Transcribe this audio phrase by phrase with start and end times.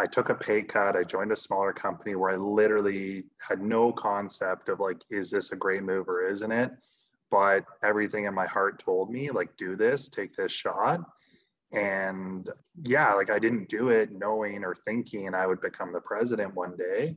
[0.00, 0.96] I took a pay cut.
[0.96, 5.52] I joined a smaller company where I literally had no concept of like, is this
[5.52, 6.70] a great move or isn't it?
[7.30, 11.00] But everything in my heart told me, like, do this, take this shot.
[11.72, 12.48] And
[12.82, 16.78] yeah, like I didn't do it knowing or thinking I would become the president one
[16.78, 17.16] day.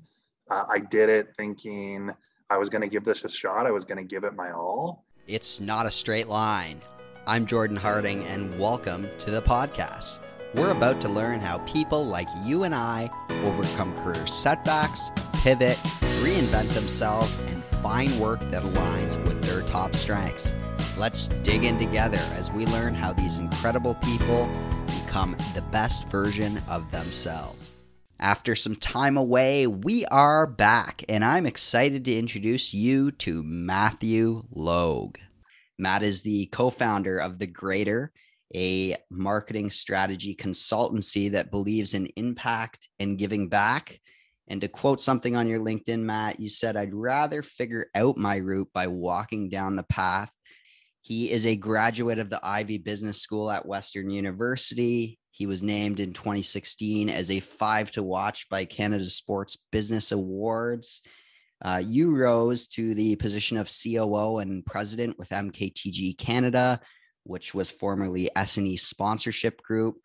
[0.52, 2.12] Uh, I did it thinking
[2.50, 3.66] I was going to give this a shot.
[3.66, 5.06] I was going to give it my all.
[5.26, 6.80] It's not a straight line.
[7.26, 10.28] I'm Jordan Harding, and welcome to the podcast.
[10.56, 13.10] We're about to learn how people like you and I
[13.44, 15.10] overcome career setbacks,
[15.42, 15.78] pivot,
[16.22, 20.54] reinvent themselves, and find work that aligns with their top strengths.
[20.96, 24.48] Let's dig in together as we learn how these incredible people
[25.04, 27.74] become the best version of themselves.
[28.20, 34.44] After some time away, we are back, and I'm excited to introduce you to Matthew
[34.52, 35.18] Logue.
[35.80, 38.12] Matt is the co founder of The Greater
[38.56, 44.00] a marketing strategy consultancy that believes in impact and giving back.
[44.48, 48.38] And to quote something on your LinkedIn, Matt, you said, I'd rather figure out my
[48.38, 50.30] route by walking down the path.
[51.02, 55.20] He is a graduate of the Ivey Business School at Western University.
[55.32, 61.02] He was named in 2016 as a five to watch by Canada Sports Business Awards.
[61.64, 66.80] Uh, you rose to the position of COO and president with MKTG Canada,
[67.24, 69.98] which was formerly S&E Sponsorship Group.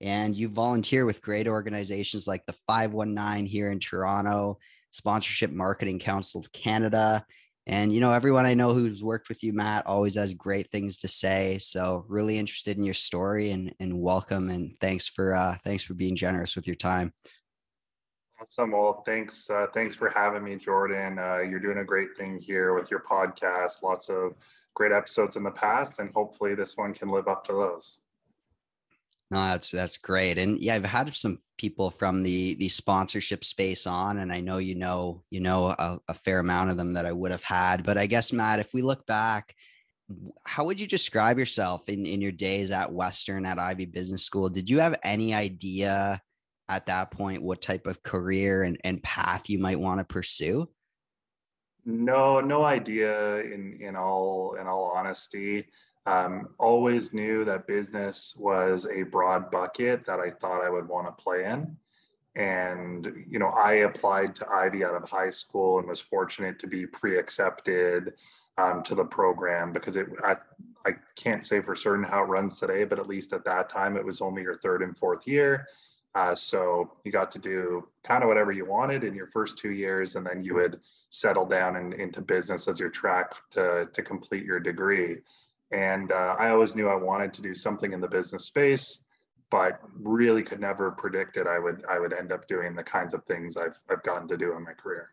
[0.00, 4.58] And you volunteer with great organizations like the 519 here in Toronto,
[4.90, 7.24] Sponsorship Marketing Council of Canada.
[7.66, 10.98] And, you know, everyone I know who's worked with you, Matt, always has great things
[10.98, 11.58] to say.
[11.58, 14.48] So really interested in your story and, and welcome.
[14.48, 17.12] And thanks for, uh, thanks for being generous with your time.
[18.40, 18.72] Awesome.
[18.72, 19.50] Well, thanks.
[19.50, 21.18] Uh, thanks for having me, Jordan.
[21.18, 23.82] Uh, you're doing a great thing here with your podcast.
[23.82, 24.34] Lots of
[24.74, 28.00] great episodes in the past, and hopefully this one can live up to those.
[29.30, 33.86] No, that's that's great, and yeah, I've had some people from the the sponsorship space
[33.86, 37.06] on, and I know you know you know a, a fair amount of them that
[37.06, 37.84] I would have had.
[37.84, 39.54] But I guess Matt, if we look back,
[40.44, 44.48] how would you describe yourself in in your days at Western at Ivey Business School?
[44.48, 46.20] Did you have any idea
[46.68, 50.68] at that point what type of career and, and path you might want to pursue?
[51.90, 53.38] No, no idea.
[53.38, 55.66] In in all in all honesty,
[56.06, 61.06] um, always knew that business was a broad bucket that I thought I would want
[61.06, 61.76] to play in.
[62.36, 66.68] And you know, I applied to Ivey out of high school and was fortunate to
[66.68, 68.14] be pre-accepted
[68.56, 70.06] um, to the program because it.
[70.24, 70.36] I,
[70.86, 73.98] I can't say for certain how it runs today, but at least at that time,
[73.98, 75.66] it was only your third and fourth year.
[76.14, 79.70] Uh, so you got to do kind of whatever you wanted in your first two
[79.70, 84.02] years, and then you would settle down in, into business as your track to, to
[84.02, 85.18] complete your degree.
[85.70, 89.00] And uh, I always knew I wanted to do something in the business space,
[89.50, 91.46] but really could never predict it.
[91.46, 94.36] I would I would end up doing the kinds of things I've I've gotten to
[94.36, 95.10] do in my career.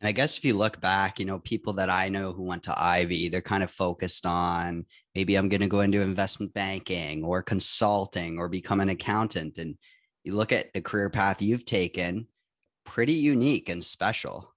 [0.00, 2.64] And I guess if you look back, you know, people that I know who went
[2.64, 4.84] to Ivey, they're kind of focused on
[5.14, 9.56] maybe I'm going to go into investment banking or consulting or become an accountant.
[9.56, 9.78] And
[10.22, 12.26] you look at the career path you've taken,
[12.84, 14.52] pretty unique and special.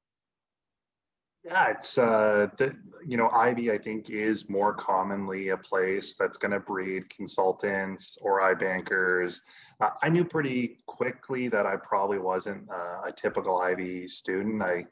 [1.45, 2.75] Yeah, it's uh, the,
[3.07, 8.17] you know, Ivey I think is more commonly a place that's going to breed consultants
[8.21, 9.39] or iBankers.
[9.79, 14.61] Uh, I knew pretty quickly that I probably wasn't uh, a typical Ivey student.
[14.61, 14.85] I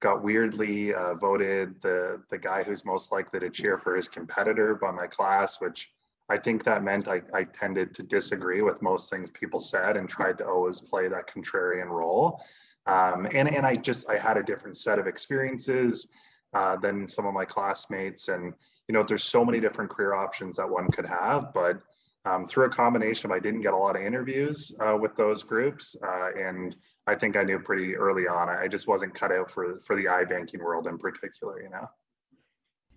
[0.00, 4.74] got weirdly uh, voted the the guy who's most likely to cheer for his competitor
[4.74, 5.90] by my class, which
[6.28, 10.08] I think that meant I, I tended to disagree with most things people said and
[10.08, 12.42] tried to always play that contrarian role.
[12.86, 16.08] Um, and and I just I had a different set of experiences
[16.54, 18.54] uh, than some of my classmates, and
[18.88, 21.80] you know there's so many different career options that one could have, but
[22.24, 25.42] um, through a combination of I didn't get a lot of interviews uh, with those
[25.42, 26.76] groups, uh, and
[27.08, 30.04] I think I knew pretty early on I just wasn't cut out for for the
[30.04, 31.88] iBanking world in particular, you know.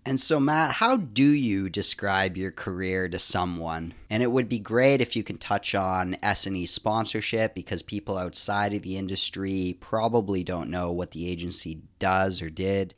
[0.04, 3.94] And so, Matt, how do you describe your career to someone?
[4.10, 8.74] And it would be great if you can touch on S&E sponsorship because people outside
[8.74, 12.96] of the industry probably don't know what the agency does or did.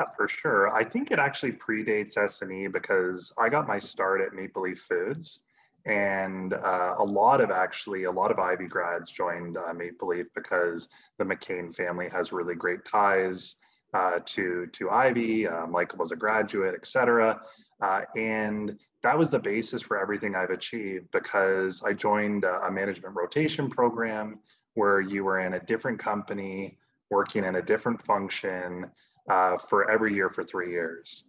[0.00, 0.74] Yeah, for sure.
[0.74, 5.38] I think it actually predates S&E because I got my start at Maple Leaf Foods.
[5.86, 10.26] And uh, a lot of actually, a lot of ivey grads joined uh, Maple Leaf
[10.34, 10.88] because
[11.18, 13.56] the McCain family has really great ties
[13.92, 17.40] uh, to, to ivey Uh, Michael was a graduate, et cetera.
[17.82, 22.70] Uh, and that was the basis for everything I've achieved because I joined a, a
[22.70, 24.38] management rotation program
[24.74, 26.78] where you were in a different company,
[27.10, 28.90] working in a different function
[29.30, 31.24] uh, for every year for three years.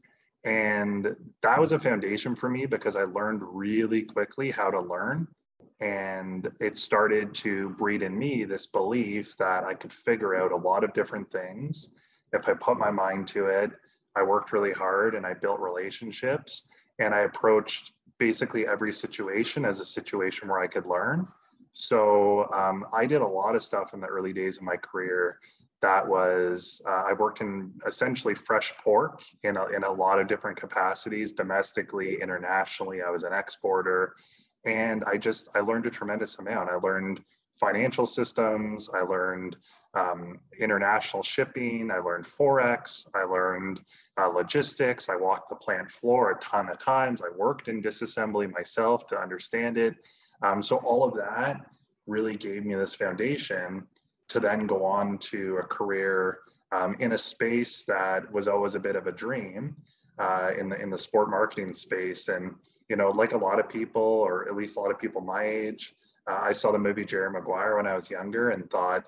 [0.45, 5.27] And that was a foundation for me because I learned really quickly how to learn.
[5.81, 10.55] And it started to breed in me this belief that I could figure out a
[10.55, 11.89] lot of different things
[12.31, 13.71] if I put my mind to it.
[14.15, 16.69] I worked really hard and I built relationships
[16.99, 21.27] and I approached basically every situation as a situation where I could learn.
[21.73, 25.39] So um, I did a lot of stuff in the early days of my career
[25.81, 30.27] that was uh, I worked in essentially fresh pork in a, in a lot of
[30.27, 33.01] different capacities, domestically, internationally.
[33.01, 34.15] I was an exporter,
[34.65, 36.69] and I just I learned a tremendous amount.
[36.69, 37.21] I learned
[37.59, 38.89] financial systems.
[38.93, 39.57] I learned
[39.93, 41.91] um, international shipping.
[41.91, 43.07] I learned forex.
[43.13, 43.81] I learned
[44.19, 45.09] uh, logistics.
[45.09, 47.21] I walked the plant floor a ton of times.
[47.21, 49.95] I worked in disassembly myself to understand it.
[50.41, 51.65] Um, so all of that
[52.07, 53.87] really gave me this foundation
[54.29, 56.39] to then go on to a career
[56.71, 59.75] um, in a space that was always a bit of a dream
[60.19, 62.27] uh, in the in the sport marketing space.
[62.27, 62.55] And
[62.89, 65.43] you know, like a lot of people, or at least a lot of people my
[65.43, 65.95] age,
[66.29, 69.03] uh, I saw the movie Jerry Maguire when I was younger and thought,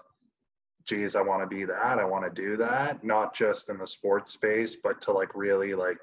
[0.86, 2.00] geez, I want to be that.
[2.00, 5.74] I want to do that, not just in the sports space, but to like really
[5.74, 6.00] like,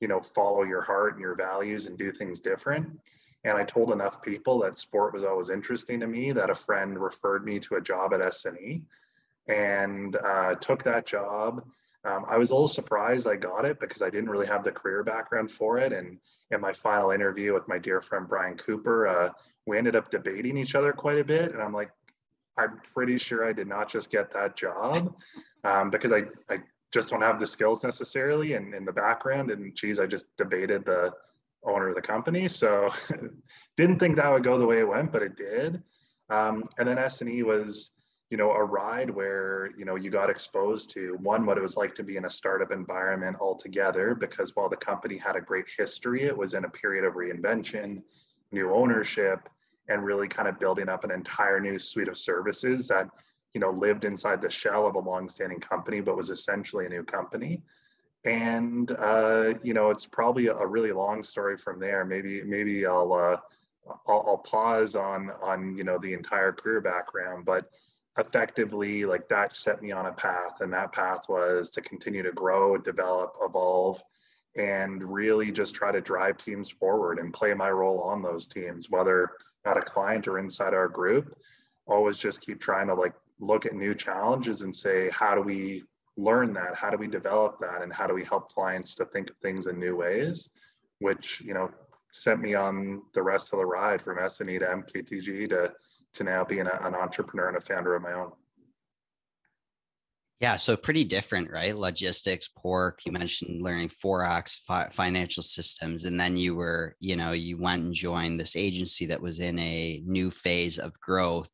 [0.00, 2.88] you know, follow your heart and your values and do things different.
[3.44, 6.98] And I told enough people that sport was always interesting to me that a friend
[6.98, 8.82] referred me to a job at SNE
[9.46, 11.64] and uh, took that job.
[12.04, 14.72] Um, I was a little surprised I got it because I didn't really have the
[14.72, 15.92] career background for it.
[15.92, 16.18] And
[16.50, 19.32] in my final interview with my dear friend Brian Cooper, uh,
[19.66, 21.52] we ended up debating each other quite a bit.
[21.52, 21.90] And I'm like,
[22.56, 25.14] I'm pretty sure I did not just get that job
[25.64, 26.60] um, because I, I
[26.92, 29.50] just don't have the skills necessarily and in the background.
[29.50, 31.12] And geez, I just debated the
[31.64, 32.48] owner of the company.
[32.48, 32.90] So
[33.76, 35.82] didn't think that would go the way it went, but it did.
[36.30, 37.90] Um, and then S&E was,
[38.30, 41.76] you know, a ride where, you know, you got exposed to one, what it was
[41.76, 45.64] like to be in a startup environment altogether, because while the company had a great
[45.76, 48.02] history, it was in a period of reinvention,
[48.52, 49.48] new ownership,
[49.88, 53.08] and really kind of building up an entire new suite of services that,
[53.54, 57.02] you know, lived inside the shell of a long-standing company, but was essentially a new
[57.02, 57.62] company
[58.24, 62.04] and uh, you know it's probably a really long story from there.
[62.04, 63.36] Maybe maybe i'll uh,
[64.06, 67.70] I'll, I'll, pause on on you know the entire career background but
[68.18, 72.32] effectively like that set me on a path and that path was to continue to
[72.32, 74.02] grow develop evolve
[74.56, 78.90] and really just try to drive teams forward and play my role on those teams
[78.90, 79.30] whether
[79.68, 81.36] at a client or inside our group.
[81.86, 85.84] Always just keep trying to like look at new challenges and say how do we
[86.18, 89.30] learn that how do we develop that and how do we help clients to think
[89.30, 90.50] of things in new ways
[90.98, 91.70] which you know
[92.12, 95.72] sent me on the rest of the ride from SNE to MKTG to
[96.14, 98.32] to now being a, an entrepreneur and a founder of my own.
[100.40, 101.76] Yeah, so pretty different, right?
[101.76, 103.00] Logistics, pork.
[103.04, 107.84] You mentioned learning forex, fi- financial systems, and then you were, you know, you went
[107.84, 111.50] and joined this agency that was in a new phase of growth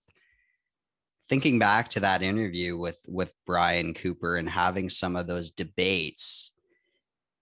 [1.28, 6.52] thinking back to that interview with with Brian Cooper and having some of those debates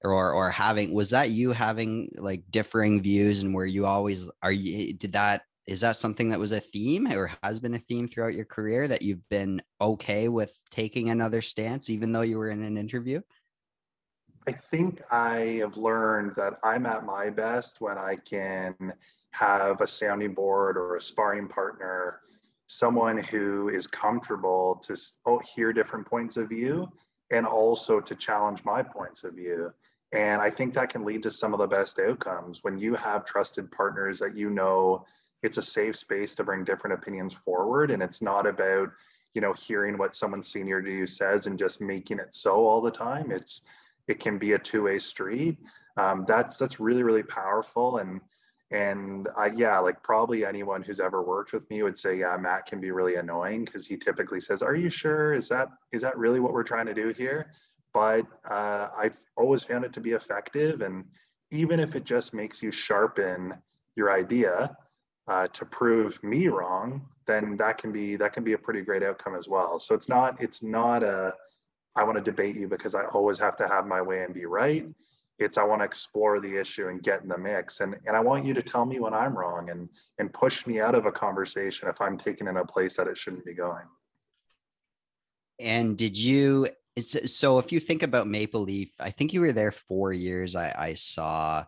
[0.04, 4.52] or or having was that you having like differing views and where you always are
[4.52, 8.08] you did that is that something that was a theme or has been a theme
[8.08, 12.50] throughout your career that you've been okay with taking another stance even though you were
[12.50, 13.20] in an interview?
[14.46, 18.74] I think i have learned that i'm at my best when i can
[19.30, 22.21] have a sounding board or a sparring partner
[22.72, 24.96] someone who is comfortable to
[25.26, 26.90] oh, hear different points of view
[27.30, 29.70] and also to challenge my points of view.
[30.12, 33.24] And I think that can lead to some of the best outcomes when you have
[33.24, 35.04] trusted partners that you know
[35.42, 37.90] it's a safe space to bring different opinions forward.
[37.90, 38.90] And it's not about,
[39.34, 42.80] you know, hearing what someone senior to you says and just making it so all
[42.80, 43.30] the time.
[43.30, 43.62] It's
[44.08, 45.58] it can be a two-way street.
[45.96, 47.98] Um, that's that's really, really powerful.
[47.98, 48.20] And
[48.72, 52.66] and I, yeah, like probably anyone who's ever worked with me would say, yeah, Matt
[52.66, 55.34] can be really annoying because he typically says, "Are you sure?
[55.34, 57.52] Is that is that really what we're trying to do here?"
[57.92, 61.04] But uh, I've always found it to be effective, and
[61.50, 63.54] even if it just makes you sharpen
[63.94, 64.74] your idea
[65.28, 69.02] uh, to prove me wrong, then that can be that can be a pretty great
[69.02, 69.78] outcome as well.
[69.78, 71.34] So it's not it's not a
[71.94, 74.46] I want to debate you because I always have to have my way and be
[74.46, 74.86] right
[75.38, 77.80] it's i want to explore the issue and get in the mix.
[77.80, 80.80] And and i want you to tell me when i'm wrong and and push me
[80.80, 83.86] out of a conversation if i'm taken in a place that it shouldn't be going.
[85.58, 89.72] And did you so if you think about maple leaf i think you were there
[89.72, 91.64] four years i i saw.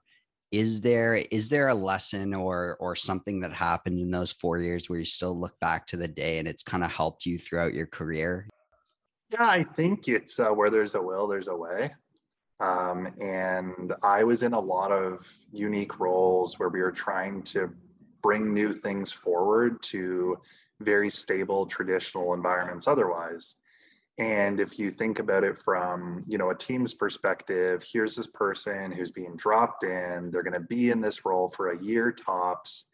[0.53, 4.89] Is there is there a lesson or or something that happened in those four years
[4.89, 7.75] where you still look back to the day and it's kind of helped you throughout
[7.75, 8.47] your career?
[9.31, 11.93] Yeah i think it's uh, where there's a will there's a way
[12.61, 17.71] um, and I was in a lot of unique roles where we were trying to
[18.23, 20.39] bring new things forward to
[20.81, 23.57] very stable traditional environments otherwise.
[24.17, 28.93] And if you think about it from, you know, a team's perspective, here's this person
[28.93, 32.87] who's being dropped in, they're going to be in this role for a year tops.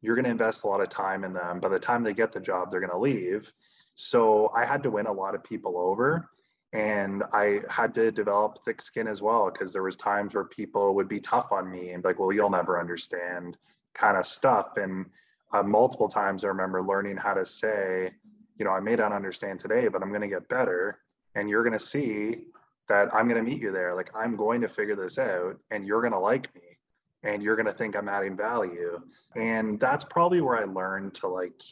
[0.00, 1.58] You're going to invest a lot of time in them.
[1.58, 3.52] By the time they get the job, they're going to leave.
[3.96, 6.28] So I had to win a lot of people over
[6.72, 10.94] and I had to develop thick skin as well because there was times where people
[10.96, 13.56] would be tough on me and like, well, you'll never understand
[13.94, 14.76] kind of stuff.
[14.76, 15.06] And
[15.52, 18.10] uh, multiple times I remember learning how to say,
[18.58, 20.98] you know, I may not understand today, but I'm going to get better.
[21.34, 22.44] And you're going to see
[22.88, 23.94] that I'm going to meet you there.
[23.94, 26.78] Like, I'm going to figure this out and you're going to like me
[27.22, 29.00] and you're going to think I'm adding value.
[29.36, 31.62] And that's probably where I learned to like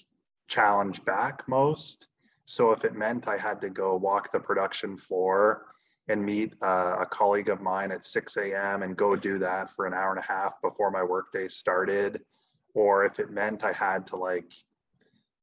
[0.49, 2.07] challenge back most.
[2.47, 5.67] So if it meant I had to go walk the production floor
[6.09, 8.85] and meet uh, a colleague of mine at 6 a.m.
[8.85, 12.23] and go do that for an hour and a half before my workday started,
[12.75, 14.53] or if it meant I had to like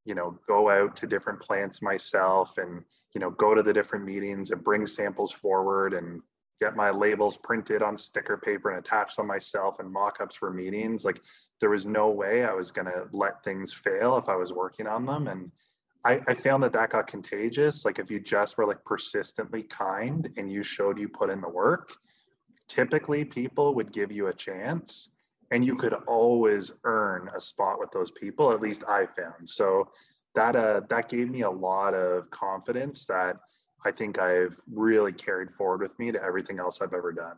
[0.05, 2.83] you know go out to different plants myself and
[3.13, 6.21] you know go to the different meetings and bring samples forward and
[6.61, 11.05] get my labels printed on sticker paper and attach them myself and mock-ups for meetings
[11.05, 11.21] like
[11.59, 15.05] there was no way i was to let things fail if i was working on
[15.05, 15.51] them and
[16.05, 20.29] I, I found that that got contagious like if you just were like persistently kind
[20.37, 21.93] and you showed you put in the work
[22.67, 25.09] typically people would give you a chance
[25.51, 29.47] and you could always earn a spot with those people at least i found.
[29.47, 29.89] So
[30.35, 33.37] that uh that gave me a lot of confidence that
[33.85, 37.37] i think i've really carried forward with me to everything else i've ever done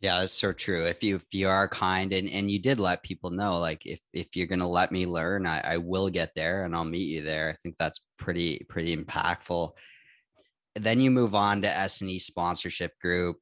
[0.00, 3.02] yeah that's so true if you if you are kind and and you did let
[3.02, 6.64] people know like if if you're gonna let me learn i, I will get there
[6.64, 9.72] and i'll meet you there i think that's pretty pretty impactful.
[10.74, 13.36] Then you move on to s&e sponsorship group.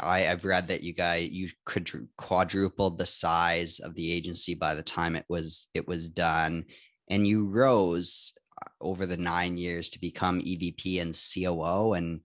[0.00, 4.74] I, I've read that you guys you could quadrupled the size of the agency by
[4.74, 6.64] the time it was it was done,
[7.08, 12.20] and you rose uh, over the nine years to become EVP and COO, and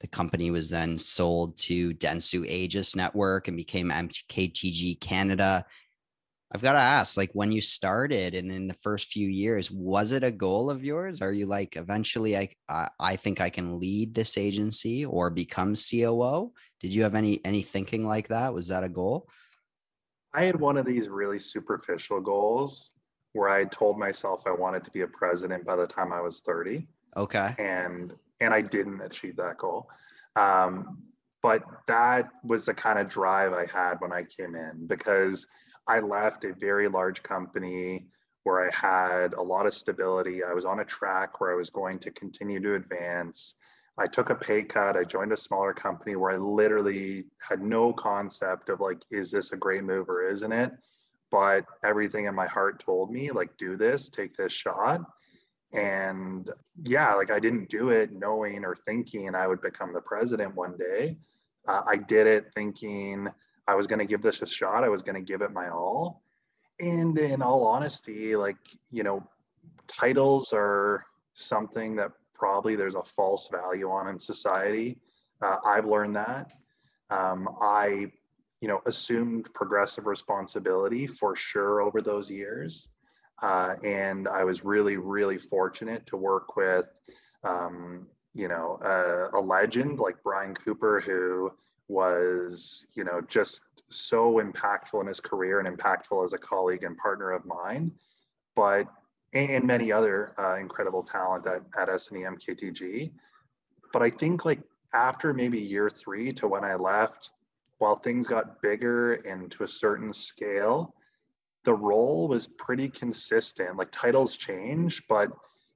[0.00, 5.64] the company was then sold to Dentsu Aegis Network and became MKTG Canada.
[6.52, 10.10] I've got to ask, like when you started and in the first few years, was
[10.10, 11.22] it a goal of yours?
[11.22, 15.74] Are you like eventually I uh, I think I can lead this agency or become
[15.74, 16.52] COO?
[16.80, 18.52] Did you have any any thinking like that?
[18.52, 19.28] Was that a goal?
[20.34, 22.92] I had one of these really superficial goals
[23.32, 26.40] where I told myself I wanted to be a president by the time I was
[26.40, 26.86] 30.
[27.16, 27.54] Okay.
[27.58, 29.88] And and I didn't achieve that goal.
[30.36, 30.98] Um,
[31.42, 35.46] but that was the kind of drive I had when I came in because
[35.86, 38.06] I left a very large company
[38.44, 40.42] where I had a lot of stability.
[40.44, 43.54] I was on a track where I was going to continue to advance.
[43.98, 44.96] I took a pay cut.
[44.96, 49.52] I joined a smaller company where I literally had no concept of like, is this
[49.52, 50.72] a great move or isn't it?
[51.30, 55.02] But everything in my heart told me, like, do this, take this shot.
[55.72, 56.50] And
[56.82, 60.76] yeah, like I didn't do it knowing or thinking I would become the president one
[60.76, 61.16] day.
[61.68, 63.28] Uh, I did it thinking,
[63.68, 64.82] I was going to give this a shot.
[64.82, 66.22] I was going to give it my all.
[66.80, 68.56] And in all honesty, like,
[68.90, 69.22] you know,
[69.86, 74.98] titles are something that probably there's a false value on in society.
[75.42, 76.52] Uh, I've learned that.
[77.10, 78.10] Um, I,
[78.60, 82.88] you know, assumed progressive responsibility for sure over those years.
[83.42, 86.88] Uh, and I was really, really fortunate to work with,
[87.42, 91.52] um, you know, a, a legend like Brian Cooper, who
[91.88, 96.96] was, you know, just so impactful in his career and impactful as a colleague and
[96.96, 97.90] partner of mine,
[98.54, 98.86] but
[99.32, 103.12] and many other uh, incredible talent at, at S&E MKTG.
[103.92, 104.60] But I think like
[104.92, 107.30] after maybe year three to when I left,
[107.78, 110.94] while things got bigger and to a certain scale,
[111.64, 113.76] the role was pretty consistent.
[113.76, 115.28] Like titles change, but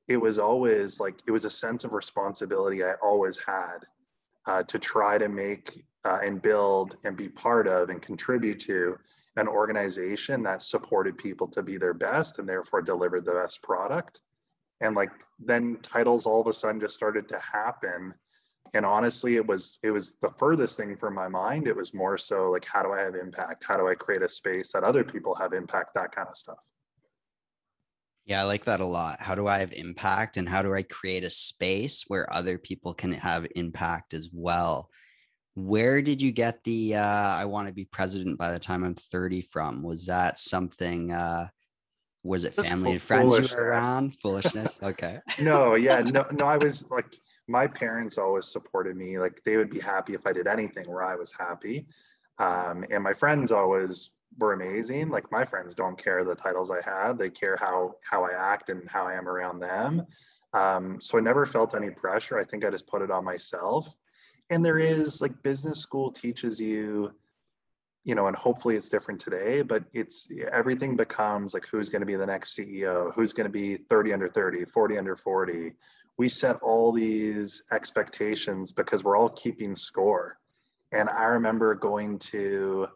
[0.08, 3.78] it was always like it was a sense of responsibility I always had
[4.46, 8.98] uh, to try to make uh, and build and be part of and contribute to
[9.36, 14.20] an organization that supported people to be their best and therefore delivered the best product.
[14.80, 18.14] And like then titles all of a sudden just started to happen.
[18.72, 21.68] And honestly, it was it was the furthest thing from my mind.
[21.68, 23.64] It was more so like how do I have impact?
[23.64, 25.94] How do I create a space that other people have impact?
[25.94, 26.58] That kind of stuff.
[28.26, 29.20] Yeah, I like that a lot.
[29.20, 32.94] How do I have impact and how do I create a space where other people
[32.94, 34.88] can have impact as well?
[35.54, 38.94] Where did you get the uh, I want to be president by the time I'm
[38.94, 39.82] 30 from?
[39.82, 41.48] Was that something uh
[42.24, 44.16] was it family and friends you were around?
[44.20, 44.78] Foolishness.
[44.82, 45.18] Okay.
[45.40, 49.18] no, yeah, no, no, I was like my parents always supported me.
[49.18, 51.86] Like they would be happy if I did anything where I was happy.
[52.38, 55.10] Um, and my friends always were amazing.
[55.10, 58.70] Like my friends don't care the titles I have; they care how how I act
[58.70, 60.06] and how I am around them.
[60.52, 62.38] Um, so I never felt any pressure.
[62.38, 63.94] I think I just put it on myself.
[64.50, 67.12] And there is like business school teaches you,
[68.04, 72.06] you know, and hopefully it's different today, but it's everything becomes like who's going to
[72.06, 75.72] be the next CEO, who's going to be 30 under 30, 40 under 40.
[76.16, 80.38] We set all these expectations because we're all keeping score.
[80.92, 82.88] And I remember going to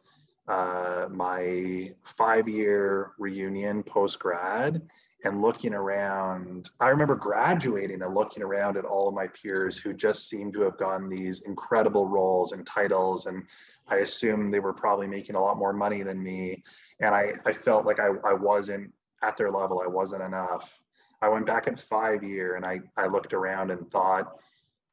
[0.47, 4.83] uh, my five year reunion post grad
[5.25, 6.71] and looking around.
[6.81, 10.63] I remember graduating and looking around at all of my peers who just seemed to
[10.63, 13.27] have gotten these incredible roles and titles.
[13.27, 13.45] And
[13.89, 16.63] I assumed they were probably making a lot more money than me.
[17.01, 20.81] And I, I felt like I, I wasn't at their level, I wasn't enough.
[21.21, 24.39] I went back at five year and I, I looked around and thought,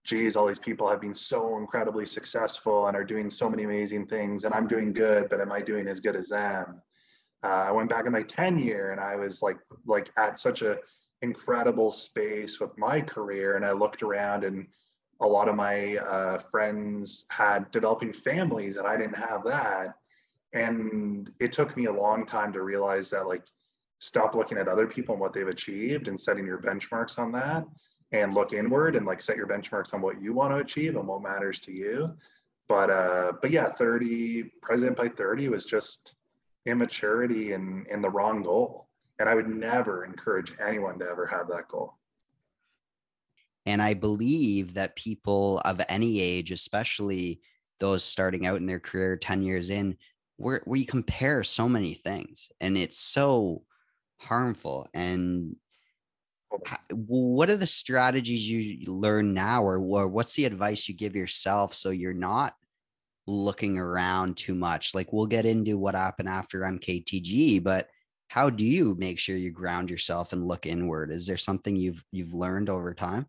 [0.03, 4.05] geez, all these people have been so incredibly successful and are doing so many amazing
[4.05, 6.81] things, and I'm doing good, but am I doing as good as them?
[7.43, 10.61] Uh, I went back in my 10 year and I was like, like at such
[10.61, 10.77] a
[11.21, 13.55] incredible space with my career.
[13.55, 14.67] And I looked around and
[15.21, 19.95] a lot of my uh, friends had developing families and I didn't have that.
[20.53, 23.43] And it took me a long time to realize that like,
[23.99, 27.65] stop looking at other people and what they've achieved and setting your benchmarks on that
[28.11, 31.07] and look inward and like set your benchmarks on what you want to achieve and
[31.07, 32.15] what matters to you.
[32.67, 36.15] But uh, but yeah, 30 president by 30 was just
[36.65, 38.87] immaturity and and the wrong goal.
[39.19, 41.93] And I would never encourage anyone to ever have that goal.
[43.65, 47.41] And I believe that people of any age, especially
[47.79, 49.97] those starting out in their career 10 years in,
[50.37, 53.63] where we compare so many things and it's so
[54.17, 54.87] harmful.
[54.93, 55.55] And
[56.91, 61.73] what are the strategies you learn now or, or what's the advice you give yourself
[61.73, 62.55] so you're not
[63.27, 64.95] looking around too much?
[64.95, 67.89] Like we'll get into what happened after mktg but
[68.27, 71.11] how do you make sure you ground yourself and look inward?
[71.11, 73.27] Is there something you've you've learned over time?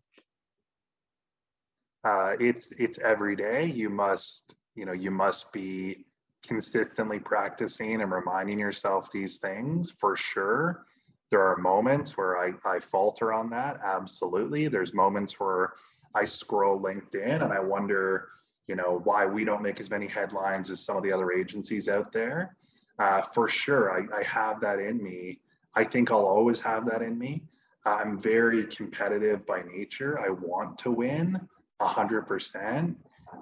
[2.03, 3.65] Uh, it's it's every day.
[3.65, 6.05] You must you know you must be
[6.47, 10.85] consistently practicing and reminding yourself these things for sure
[11.29, 13.79] there are moments where I, I falter on that.
[13.83, 14.67] Absolutely.
[14.67, 15.73] There's moments where
[16.15, 18.29] I scroll LinkedIn and I wonder,
[18.67, 21.89] you know, why we don't make as many headlines as some of the other agencies
[21.89, 22.55] out there.
[22.99, 25.39] Uh, for sure, I, I have that in me.
[25.75, 27.43] I think I'll always have that in me.
[27.85, 30.19] I'm very competitive by nature.
[30.19, 31.39] I want to win
[31.79, 32.97] a hundred percent.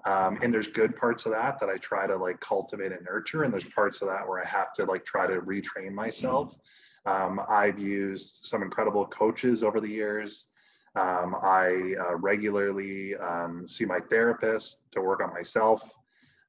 [0.05, 3.43] Um, and there's good parts of that that I try to like cultivate and nurture.
[3.43, 6.57] And there's parts of that where I have to like try to retrain myself.
[7.05, 10.47] Um, I've used some incredible coaches over the years.
[10.95, 15.87] Um, I uh, regularly um, see my therapist to work on myself.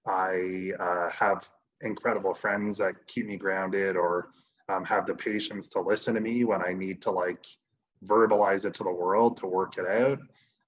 [0.06, 1.48] I uh, have
[1.80, 4.30] incredible friends that keep me grounded or
[4.68, 7.44] um, have the patience to listen to me when I need to like
[8.04, 10.18] verbalize it to the world to work it out.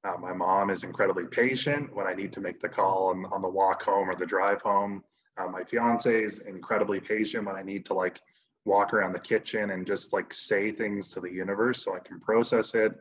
[0.05, 3.43] Uh, my mom is incredibly patient when I need to make the call on, on
[3.43, 5.03] the walk home or the drive home.
[5.37, 8.21] Uh, my fiance is incredibly patient when I need to like
[8.65, 12.21] walk around the kitchen and just like say things to the universe so I can
[12.21, 12.93] process it.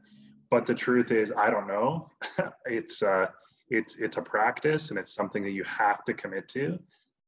[0.50, 2.10] But the truth is, I don't know.
[2.66, 3.28] it's uh,
[3.70, 6.80] it's it's a practice and it's something that you have to commit to.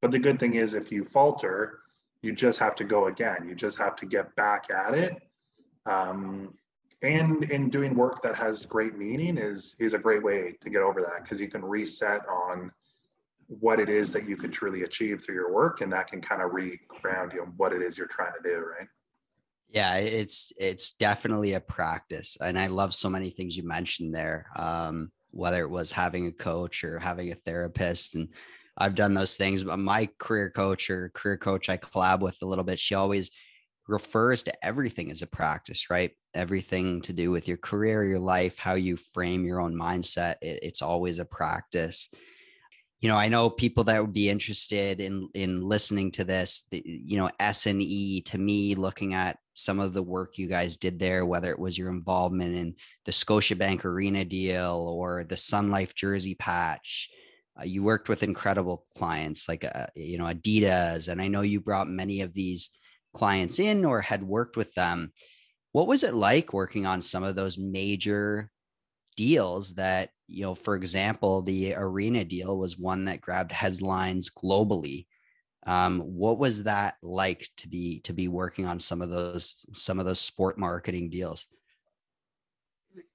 [0.01, 1.79] But the good thing is, if you falter,
[2.21, 3.45] you just have to go again.
[3.47, 5.17] You just have to get back at it.
[5.85, 6.53] Um,
[7.01, 10.81] and in doing work that has great meaning is is a great way to get
[10.81, 12.71] over that because you can reset on
[13.47, 16.41] what it is that you can truly achieve through your work and that can kind
[16.41, 18.87] of re-ground you on what it is you're trying to do right?
[19.69, 24.47] Yeah it's it's definitely a practice and i love so many things you mentioned there
[24.55, 28.29] um, whether it was having a coach or having a therapist and
[28.77, 32.45] i've done those things but my career coach or career coach i collab with a
[32.45, 33.31] little bit she always
[33.87, 38.57] refers to everything as a practice right everything to do with your career your life
[38.57, 42.09] how you frame your own mindset it, it's always a practice
[42.99, 46.65] you know, I know people that would be interested in in listening to this.
[46.71, 50.75] You know, S and E to me, looking at some of the work you guys
[50.75, 55.71] did there, whether it was your involvement in the Scotiabank Arena deal or the Sun
[55.71, 57.09] Life jersey patch.
[57.59, 61.61] Uh, you worked with incredible clients like uh, you know Adidas, and I know you
[61.61, 62.69] brought many of these
[63.13, 65.13] clients in or had worked with them.
[65.71, 68.51] What was it like working on some of those major
[69.15, 75.07] deals that you know for example the arena deal was one that grabbed headlines globally.
[75.65, 79.99] Um, what was that like to be to be working on some of those some
[79.99, 81.47] of those sport marketing deals?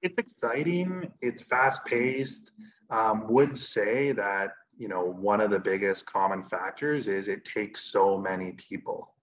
[0.01, 1.11] It's exciting.
[1.21, 2.51] It's fast paced
[2.91, 7.81] um, would say that you know, one of the biggest common factors is it takes
[7.81, 9.13] so many people.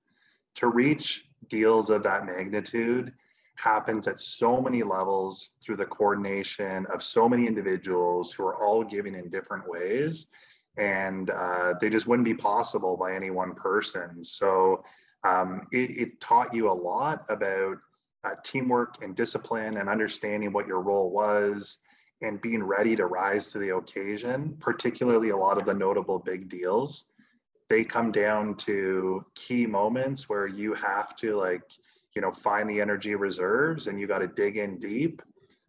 [0.56, 3.12] To reach deals of that magnitude
[3.56, 8.82] happens at so many levels through the coordination of so many individuals who are all
[8.82, 10.28] giving in different ways.
[10.78, 14.24] And uh, they just wouldn't be possible by any one person.
[14.24, 14.84] So
[15.24, 17.76] um, it, it, taught you a lot about
[18.24, 21.78] uh, teamwork and discipline and understanding what your role was
[22.22, 26.48] and being ready to rise to the occasion particularly a lot of the notable big
[26.48, 27.04] deals.
[27.68, 31.62] They come down to key moments where you have to like
[32.14, 35.22] you know find the energy reserves and you got to dig in deep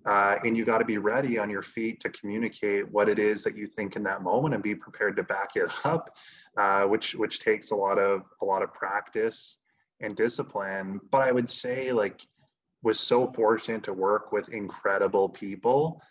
[0.06, 3.44] uh, and you got to be ready on your feet to communicate what it is
[3.44, 6.16] that you think in that moment and be prepared to back it up
[6.58, 9.58] uh, which which takes a lot of a lot of practice
[10.02, 11.00] and discipline.
[11.12, 12.22] But i would say like
[12.84, 16.02] was so fortunate to work with incredible people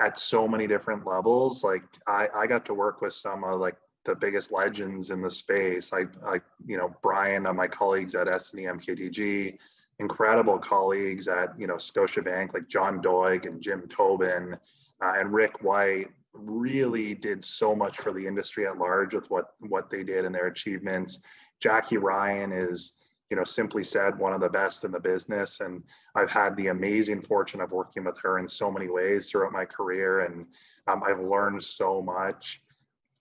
[0.00, 1.64] at so many different levels.
[1.64, 5.30] Like i i got to work with some of like the biggest legends in the
[5.30, 5.92] space.
[5.92, 9.58] Like like you know brian and my colleagues at s&e mktg
[9.98, 14.56] incredible colleagues at you know Scotiabank like John Doig and Jim Tobin
[15.02, 19.54] uh, and Rick White really did so much for the industry at large with what
[19.60, 21.20] what they did and their achievements.
[21.60, 22.92] Jackie Ryan is
[23.30, 25.82] you know simply said one of the best in the business and
[26.14, 29.64] I've had the amazing fortune of working with her in so many ways throughout my
[29.64, 30.46] career and
[30.86, 32.62] um, I've learned so much.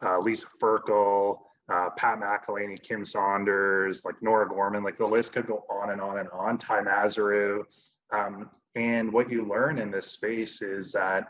[0.06, 1.40] Uh, Lisa Ferkel,
[1.72, 6.02] uh, Pat McElhaney, Kim Saunders, like Nora Gorman, like the list could go on and
[6.02, 7.64] on and on, Ty Masaru.
[8.12, 11.28] Um, and what you learn in this space is that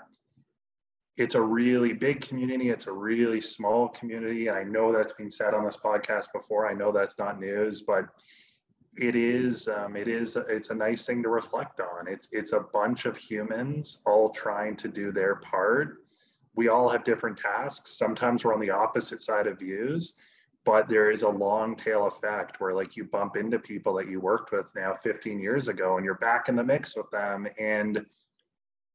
[1.18, 2.70] it's a really big community.
[2.70, 4.48] It's a really small community.
[4.48, 6.68] And I know that's been said on this podcast before.
[6.68, 8.10] I know that's not news, but
[8.98, 12.08] it is um, it is it's a nice thing to reflect on.
[12.08, 16.05] It's it's a bunch of humans all trying to do their part
[16.56, 17.92] we all have different tasks.
[17.98, 20.14] Sometimes we're on the opposite side of views,
[20.64, 24.20] but there is a long tail effect where like you bump into people that you
[24.20, 27.48] worked with now 15 years ago and you're back in the mix with them.
[27.60, 27.98] And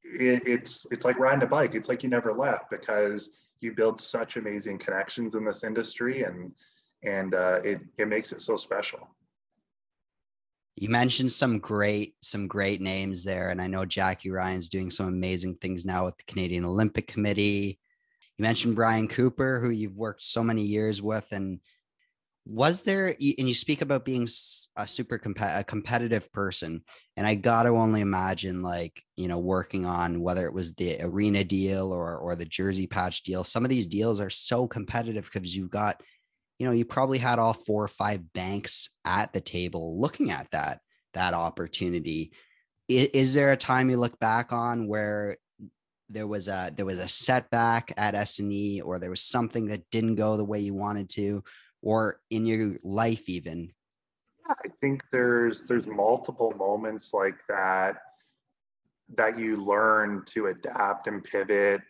[0.03, 1.75] it, it's it's like riding a bike.
[1.75, 6.51] It's like you never left because you build such amazing connections in this industry and
[7.03, 9.07] and uh, it, it makes it so special
[10.75, 15.07] you mentioned some great some great names there and i know jackie ryan's doing some
[15.07, 17.79] amazing things now with the canadian olympic committee.
[18.37, 21.59] You mentioned brian cooper who you've worked so many years with and
[22.45, 24.27] was there and you speak about being
[24.75, 26.81] a super comp- a competitive person
[27.15, 30.99] and i got to only imagine like you know working on whether it was the
[31.01, 33.43] arena deal or or the jersey patch deal.
[33.43, 36.01] Some of these deals are so competitive because you've got
[36.61, 40.47] you know, you probably had all four or five banks at the table looking at
[40.51, 40.81] that
[41.15, 42.33] that opportunity.
[42.87, 45.37] Is, is there a time you look back on where
[46.07, 50.17] there was a there was a setback at S&E or there was something that didn't
[50.17, 51.43] go the way you wanted to
[51.81, 53.73] or in your life even?
[54.47, 57.95] yeah, I think there's there's multiple moments like that
[59.17, 61.81] that you learn to adapt and pivot.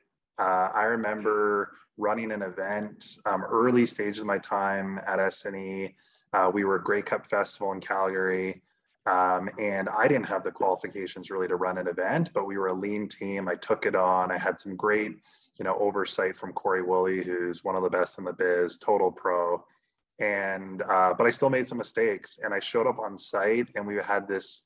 [0.41, 5.95] Uh, I remember running an event um, early stage of my time at S&E.
[6.34, 8.63] Uh, we were Grey Cup Festival in Calgary.
[9.06, 12.67] Um, and I didn't have the qualifications really to run an event, but we were
[12.67, 13.47] a lean team.
[13.47, 14.32] I took it on.
[14.32, 15.17] I had some great,
[15.58, 19.12] you know, oversight from Corey Woolley, who's one of the best in the biz, total
[19.12, 19.63] pro.
[20.17, 23.86] And uh, but I still made some mistakes, and I showed up on site, and
[23.86, 24.63] we had this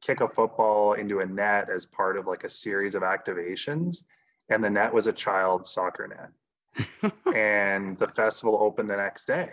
[0.00, 4.02] kick a football into a net as part of like a series of activations,
[4.48, 7.12] and the net was a child soccer net.
[7.34, 9.50] And the festival opened the next day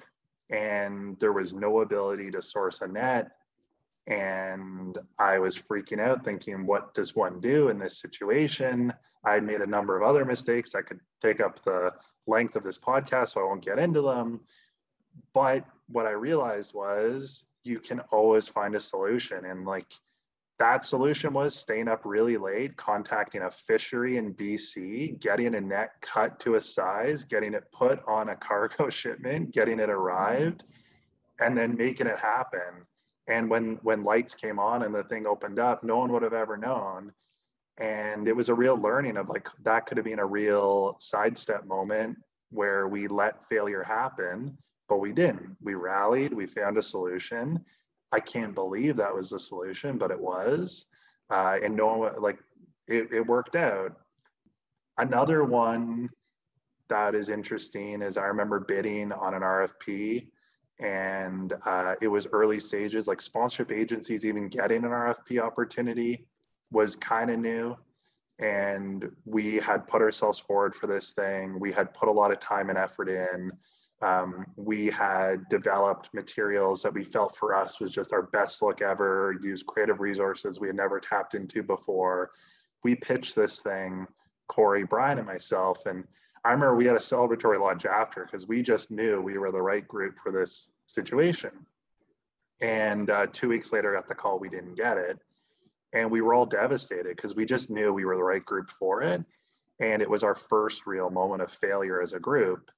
[0.50, 3.32] and there was no ability to source a net.
[4.06, 8.94] And i was freaking out thinking what does one do in this situation?
[9.26, 10.74] I made a number of other mistakes.
[10.74, 11.92] That could take up the
[12.28, 14.42] length of this podcast so i won't get into them.
[15.34, 19.46] But what i realized was you can always find a solution.
[19.46, 19.92] And like
[20.60, 25.94] that solution was staying up really late, contacting a fishery in BC, getting a net
[26.02, 30.64] cut to a size, getting it put on a cargo shipment, getting it arrived,
[31.40, 32.86] and then making it happen.
[33.28, 36.34] And when when lights came on and the thing opened up, no one would have
[36.34, 37.12] ever known.
[37.78, 41.66] And it was a real learning of like that could have been a real sidestep
[41.66, 42.18] moment
[42.52, 44.56] where we let failure happen,
[44.88, 45.58] but we didn't.
[45.62, 47.66] We rallied, we found a solution,
[48.14, 50.86] I can't believe that was the solution, but it was.
[51.30, 52.38] Uh, and no one, like,
[52.88, 53.92] it, it worked out.
[54.98, 56.10] Another one
[56.90, 60.28] that is interesting is I remember bidding on an RFP
[60.80, 66.28] and uh, it was early stages, like sponsorship agencies even getting an RFP opportunity
[66.72, 67.76] was kind of new.
[68.40, 71.60] and we had put ourselves forward for this thing.
[71.60, 73.52] We had put a lot of time and effort in.
[74.04, 78.82] Um, we had developed materials that we felt for us was just our best look
[78.82, 82.32] ever, used creative resources we had never tapped into before.
[82.84, 84.06] We pitched this thing,
[84.50, 85.86] Corey, Brian, and myself.
[85.86, 86.04] And
[86.44, 89.62] I remember we had a celebratory lunch after because we just knew we were the
[89.62, 91.52] right group for this situation.
[92.60, 95.18] And uh, two weeks later, got the call we didn't get it.
[95.94, 99.02] And we were all devastated because we just knew we were the right group for
[99.02, 99.24] it.
[99.80, 102.70] And it was our first real moment of failure as a group.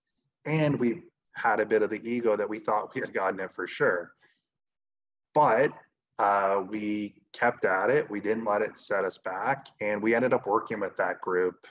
[0.46, 1.02] And we
[1.36, 4.12] had a bit of the ego that we thought we had gotten it for sure.
[5.34, 5.72] But
[6.18, 8.10] uh, we kept at it.
[8.10, 9.68] We didn't let it set us back.
[9.82, 11.68] And we ended up working with that group,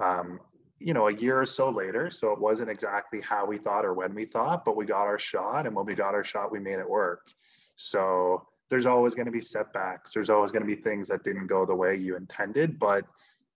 [0.00, 0.40] um,
[0.80, 2.10] you know, a year or so later.
[2.10, 5.18] So it wasn't exactly how we thought or when we thought, but we got our
[5.18, 5.66] shot.
[5.66, 7.28] And when we got our shot, we made it work.
[7.76, 10.12] So there's always going to be setbacks.
[10.12, 12.80] There's always going to be things that didn't go the way you intended.
[12.80, 13.04] But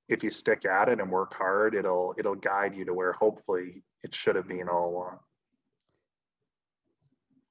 [0.09, 3.83] if you stick at it and work hard, it'll it'll guide you to where hopefully
[4.03, 5.19] it should have been all along.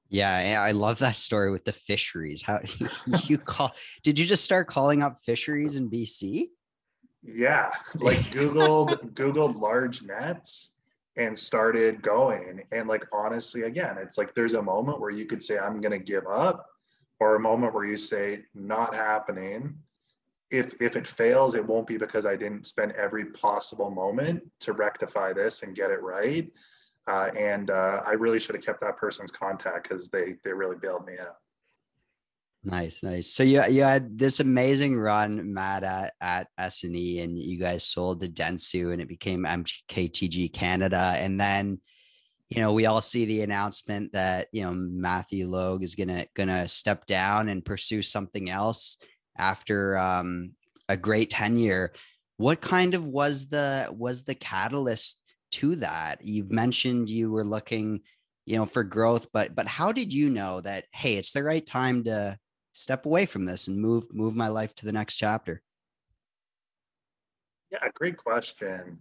[0.09, 2.41] Yeah, I love that story with the fisheries.
[2.41, 2.59] How
[3.23, 3.73] you call?
[4.03, 6.49] Did you just start calling up fisheries in BC?
[7.23, 10.71] Yeah, like Googled Googled large nets
[11.17, 12.61] and started going.
[12.71, 15.97] And like honestly, again, it's like there's a moment where you could say I'm going
[15.97, 16.65] to give up,
[17.19, 19.75] or a moment where you say not happening.
[20.51, 24.71] If if it fails, it won't be because I didn't spend every possible moment to
[24.71, 26.49] rectify this and get it right
[27.07, 30.75] uh, and uh, I really should have kept that person's contact because they they really
[30.75, 31.37] bailed me out.
[32.63, 33.31] Nice, nice.
[33.31, 38.19] So you you had this amazing run, Matt, at at SNE, and you guys sold
[38.21, 41.79] to Dentsu, and it became MKTG Canada, and then
[42.49, 46.67] you know we all see the announcement that you know Matthew Logue is gonna gonna
[46.67, 48.97] step down and pursue something else
[49.37, 50.51] after um,
[50.89, 51.93] a great tenure.
[52.35, 55.21] What kind of was the was the catalyst
[55.57, 56.23] to that.
[56.23, 58.01] You've mentioned you were looking
[58.47, 61.65] you know for growth but but how did you know that hey it's the right
[61.65, 62.35] time to
[62.73, 65.61] step away from this and move move my life to the next chapter?
[67.71, 68.99] Yeah great question.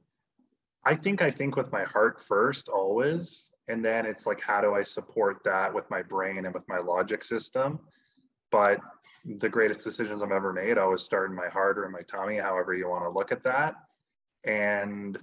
[0.85, 4.75] I think i think with my heart first always and then it's like how do
[4.75, 7.79] i support that with my brain and with my logic system?
[8.51, 8.81] But
[9.25, 12.38] the greatest decisions i've ever made always start in my heart or in my tummy
[12.38, 13.75] however you want to look at that.
[14.45, 15.19] And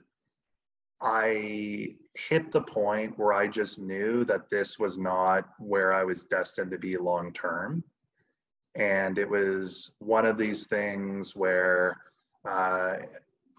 [1.02, 6.26] I hit the point where I just knew that this was not where I was
[6.26, 7.84] destined to be long term.
[8.76, 11.98] And it was one of these things where
[12.48, 12.98] uh,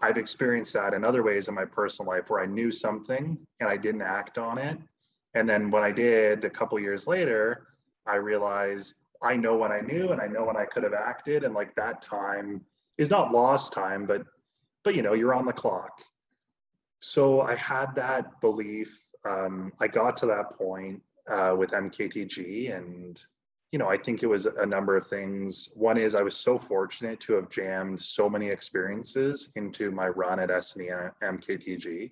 [0.01, 3.69] I've experienced that in other ways in my personal life where I knew something and
[3.69, 4.77] I didn't act on it.
[5.33, 7.67] And then when I did a couple years later,
[8.05, 11.43] I realized I know when I knew and I know when I could have acted.
[11.43, 12.61] And like that time
[12.97, 14.23] is not lost time, but
[14.83, 16.01] but you know, you're on the clock
[17.05, 19.05] so I had that belief.
[19.25, 23.23] Um, I got to that point uh, with MKTG, and
[23.71, 25.69] you know, I think it was a number of things.
[25.75, 30.39] One is I was so fortunate to have jammed so many experiences into my run
[30.39, 32.09] at SNE MKTG.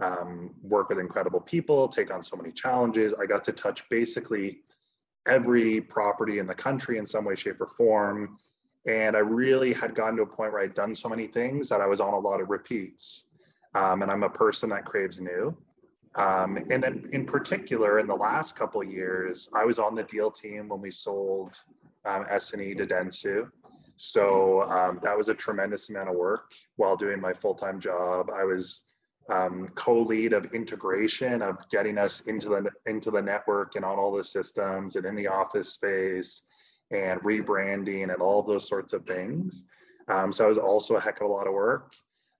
[0.00, 3.14] Um, work with incredible people, take on so many challenges.
[3.14, 4.58] I got to touch basically
[5.26, 8.36] every property in the country in some way, shape, or form.
[8.86, 11.80] And I really had gotten to a point where I'd done so many things that
[11.80, 13.24] I was on a lot of repeats
[13.74, 15.56] um, and I'm a person that craves new.
[16.16, 20.30] Um, and then, in particular, in the last couple years, I was on the deal
[20.30, 21.56] team when we sold
[22.04, 23.48] um, SNE to Dentsu.
[23.96, 28.30] So um, that was a tremendous amount of work while doing my full time job.
[28.34, 28.84] I was
[29.30, 34.12] um, co-lead of integration of getting us into the into the network and on all
[34.16, 36.42] the systems and in the office space
[36.90, 39.64] and rebranding and all those sorts of things.
[40.08, 41.92] Um, so it was also a heck of a lot of work.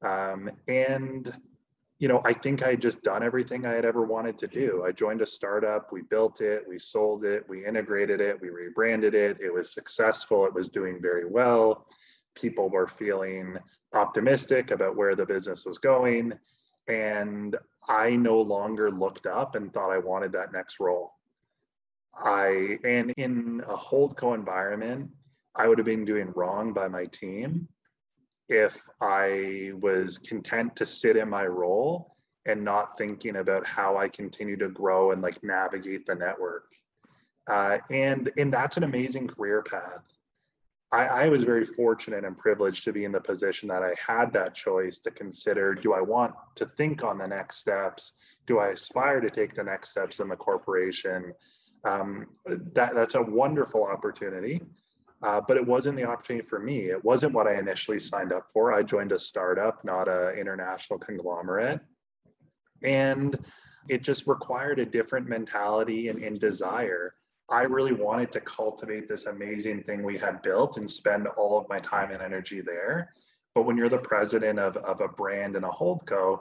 [0.02, 1.32] Um, and
[2.00, 4.84] you know, I think I had just done everything I had ever wanted to do.
[4.86, 9.14] I joined a startup, we built it, we sold it, we integrated it, we rebranded
[9.14, 9.36] it.
[9.38, 11.86] It was successful, it was doing very well.
[12.34, 13.58] People were feeling
[13.92, 16.32] optimistic about where the business was going.
[16.88, 21.12] And I no longer looked up and thought I wanted that next role.
[22.14, 25.10] I, and in a holdco environment,
[25.54, 27.68] I would have been doing wrong by my team
[28.50, 34.08] if I was content to sit in my role and not thinking about how I
[34.08, 36.64] continue to grow and like navigate the network.
[37.48, 40.02] Uh, and and that's an amazing career path.
[40.92, 44.32] I, I was very fortunate and privileged to be in the position that I had
[44.32, 48.14] that choice to consider: Do I want to think on the next steps?
[48.46, 51.32] Do I aspire to take the next steps in the corporation?
[51.84, 54.60] Um, that that's a wonderful opportunity.
[55.22, 56.90] Uh, but it wasn't the opportunity for me.
[56.90, 58.72] It wasn't what I initially signed up for.
[58.72, 61.80] I joined a startup, not an international conglomerate.
[62.82, 63.38] And
[63.88, 67.14] it just required a different mentality and, and desire.
[67.50, 71.68] I really wanted to cultivate this amazing thing we had built and spend all of
[71.68, 73.12] my time and energy there.
[73.54, 76.40] But when you're the president of, of a brand and a holdco,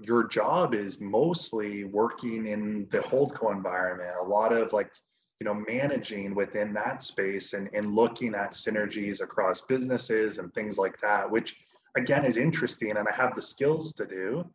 [0.00, 4.10] your job is mostly working in the holdco environment.
[4.20, 4.90] A lot of like
[5.40, 10.78] you know managing within that space and, and looking at synergies across businesses and things
[10.78, 11.56] like that which
[11.96, 14.48] again is interesting and i have the skills to do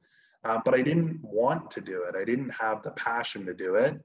[0.43, 2.15] uh, but i didn't want to do it.
[2.15, 3.99] I didn't have the passion to do it.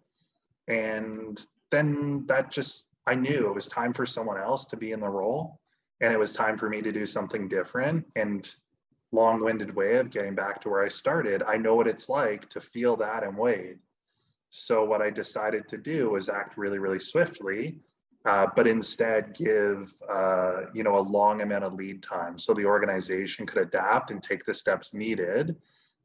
[0.68, 5.00] And then that just i knew it was time for someone else to be in
[5.00, 5.60] the role
[6.00, 8.04] and it was time for me to do something different.
[8.16, 8.52] And
[9.12, 12.60] long-winded way of getting back to where i started i know what it's like to
[12.60, 13.76] feel that and wait
[14.50, 17.78] so what I decided to do was act really, really swiftly,
[18.24, 22.64] uh, but instead give uh, you know a long amount of lead time so the
[22.64, 25.56] organization could adapt and take the steps needed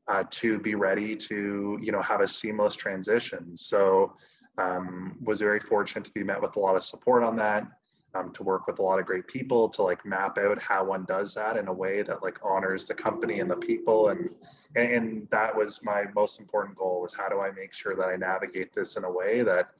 [0.08, 3.56] uh, to be ready to you know have a seamless transition.
[3.58, 4.14] So
[4.58, 7.68] um, was very fortunate to be met with a lot of support on that.
[8.14, 11.06] Um, to work with a lot of great people to like map out how one
[11.06, 14.36] does that in a way that like honors the company and the people and
[14.76, 18.16] and that was my most important goal was how do i make sure that i
[18.16, 19.72] navigate this in a way that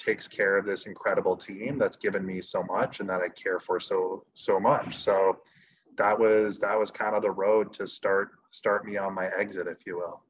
[0.00, 3.60] takes care of this incredible team that's given me so much and that i care
[3.60, 4.96] for so so much.
[4.96, 5.38] So
[5.96, 9.66] that was that was kind of the road to start start me on my exit
[9.66, 10.22] if you will.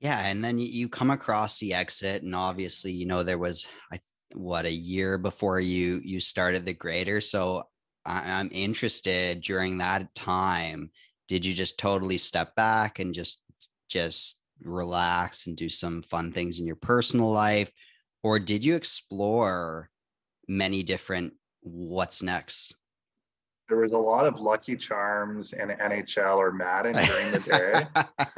[0.00, 3.98] Yeah and then you come across the exit and obviously you know there was i
[4.34, 7.64] what a year before you you started the greater so
[8.04, 10.90] i'm interested during that time
[11.28, 13.42] did you just totally step back and just
[13.88, 17.70] just relax and do some fun things in your personal life?
[18.22, 19.90] Or did you explore
[20.48, 22.74] many different what's next?
[23.68, 27.86] There was a lot of lucky charms and nhl or madden during the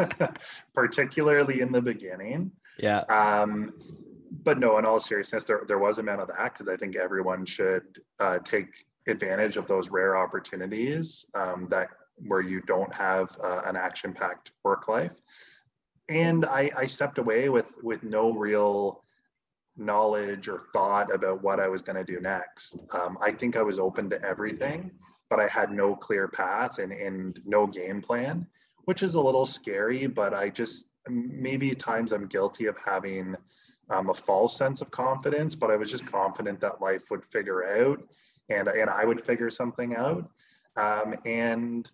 [0.09, 0.27] day
[0.75, 2.51] particularly in the beginning.
[2.79, 3.05] Yeah.
[3.09, 3.73] Um,
[4.43, 6.95] but no in all seriousness there, there was a amount of that because i think
[6.97, 7.83] everyone should
[8.21, 11.89] uh, take advantage of those rare opportunities um, that
[12.27, 15.13] where you don't have uh, an action packed work life.
[16.09, 19.05] And I, I stepped away with, with no real
[19.77, 22.77] knowledge or thought about what I was going to do next.
[22.93, 24.91] Um, I think I was open to everything,
[25.29, 28.47] but I had no clear path and, and no game plan,
[28.85, 30.07] which is a little scary.
[30.07, 33.37] But I just maybe times I'm guilty of having
[33.89, 37.65] um, a false sense of confidence, but I was just confident that life would figure
[37.65, 38.03] out
[38.49, 40.29] and, and I would figure something out.
[40.77, 41.91] Um, and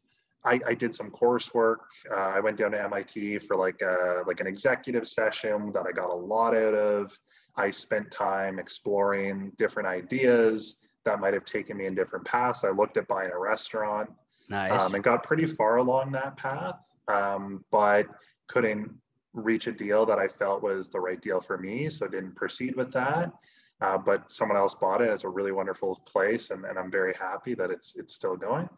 [0.46, 1.76] I, I did some coursework.
[2.10, 5.92] Uh, I went down to MIT for like a, like an executive session that I
[5.92, 7.18] got a lot out of.
[7.56, 12.64] I spent time exploring different ideas that might have taken me in different paths.
[12.64, 14.10] I looked at buying a restaurant
[14.48, 14.80] nice.
[14.80, 16.78] um, and got pretty far along that path,
[17.08, 18.06] um, but
[18.48, 18.90] couldn't
[19.32, 21.90] reach a deal that I felt was the right deal for me.
[21.90, 23.32] So didn't proceed with that.
[23.80, 25.10] Uh, but someone else bought it.
[25.10, 28.70] It's a really wonderful place, and, and I'm very happy that it's it's still going.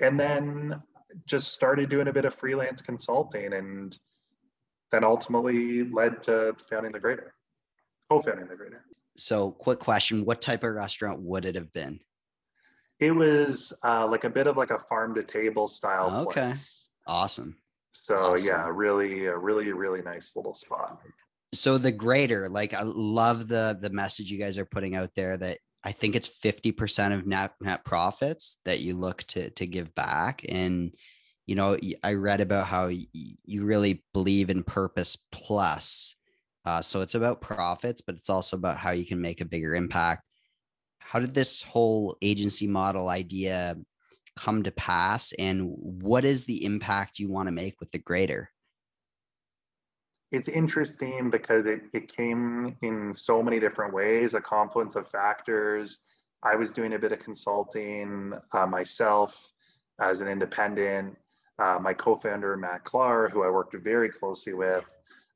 [0.00, 0.82] And then
[1.26, 3.98] just started doing a bit of freelance consulting and
[4.92, 7.34] then ultimately led to founding the Greater,
[8.10, 8.84] co-founding the Greater.
[9.16, 12.00] So quick question, what type of restaurant would it have been?
[13.00, 16.32] It was uh, like a bit of like a farm to table style okay.
[16.32, 16.88] place.
[17.06, 17.56] Awesome.
[17.92, 18.46] So awesome.
[18.46, 21.00] yeah, really, a really, really nice little spot.
[21.52, 25.36] So the Greater, like I love the the message you guys are putting out there
[25.36, 29.94] that I think it's 50% of net net profits that you look to to give
[29.94, 30.44] back.
[30.48, 30.94] And
[31.46, 36.16] you know, I read about how you really believe in purpose plus.
[36.64, 39.74] Uh, so it's about profits, but it's also about how you can make a bigger
[39.74, 40.22] impact.
[40.98, 43.76] How did this whole agency model idea
[44.36, 48.50] come to pass, and what is the impact you want to make with the Greater?
[50.34, 55.98] It's interesting because it, it came in so many different ways, a confluence of factors.
[56.42, 59.52] I was doing a bit of consulting uh, myself
[60.00, 61.16] as an independent.
[61.58, 64.84] Uh, my co-founder Matt Klar, who I worked very closely with,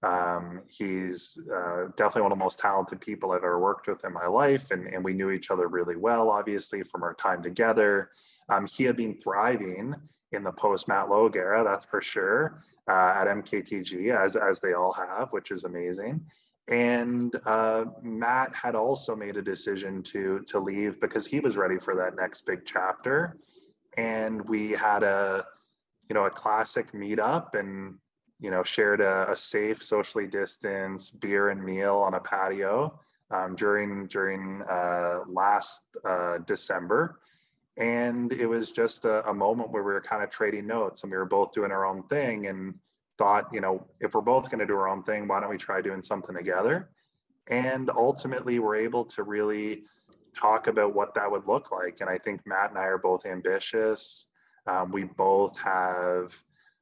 [0.03, 4.13] um, he's uh, definitely one of the most talented people I've ever worked with in
[4.13, 8.11] my life, and, and we knew each other really well, obviously from our time together.
[8.49, 9.95] Um, he had been thriving
[10.33, 14.73] in the post Matt Logue era, that's for sure uh, at MKTG, as, as they
[14.73, 16.25] all have, which is amazing.
[16.69, 21.79] And uh, Matt had also made a decision to, to leave because he was ready
[21.79, 23.39] for that next big chapter.
[23.97, 25.47] And we had a,
[26.09, 27.95] you know, a classic meetup and,
[28.39, 33.55] you know, shared a, a safe, socially distanced beer and meal on a patio um,
[33.57, 37.21] during during uh, last uh, December,
[37.79, 41.13] and it was just a, a moment where we were kind of trading notes, and
[41.13, 42.75] we were both doing our own thing, and
[43.17, 45.57] thought, you know, if we're both going to do our own thing, why don't we
[45.57, 46.91] try doing something together?
[47.49, 49.85] And ultimately, we're able to really
[50.37, 51.99] talk about what that would look like.
[52.01, 54.27] And I think Matt and I are both ambitious.
[54.67, 56.33] Um, we both have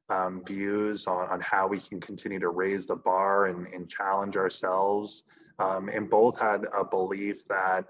[0.09, 4.35] um, views on, on how we can continue to raise the bar and, and challenge
[4.35, 5.23] ourselves.
[5.59, 7.85] Um, and both had a belief that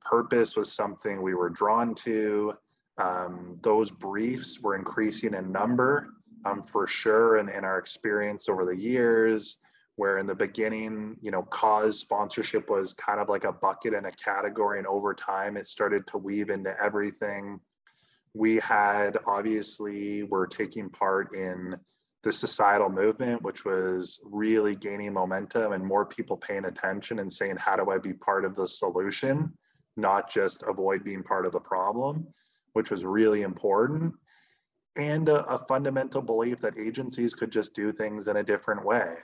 [0.00, 2.54] purpose was something we were drawn to.
[2.98, 6.08] Um, those briefs were increasing in number
[6.44, 7.36] um, for sure.
[7.36, 9.58] And in our experience over the years,
[9.96, 14.06] where in the beginning, you know, cause sponsorship was kind of like a bucket and
[14.06, 14.78] a category.
[14.78, 17.60] And over time, it started to weave into everything.
[18.34, 21.76] We had obviously, were taking part in
[22.22, 27.56] the societal movement, which was really gaining momentum and more people paying attention and saying,
[27.56, 29.52] how do I be part of the solution,
[29.96, 32.26] not just avoid being part of the problem,
[32.72, 34.14] which was really important.
[34.96, 39.16] And a, a fundamental belief that agencies could just do things in a different way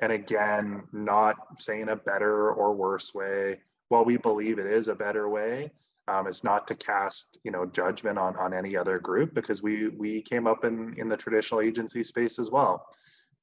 [0.00, 3.60] and again, not saying a better or worse way.
[3.88, 5.70] While we believe it is a better way,
[6.08, 9.88] um, it's not to cast you know judgment on on any other group because we
[9.88, 12.86] we came up in in the traditional agency space as well,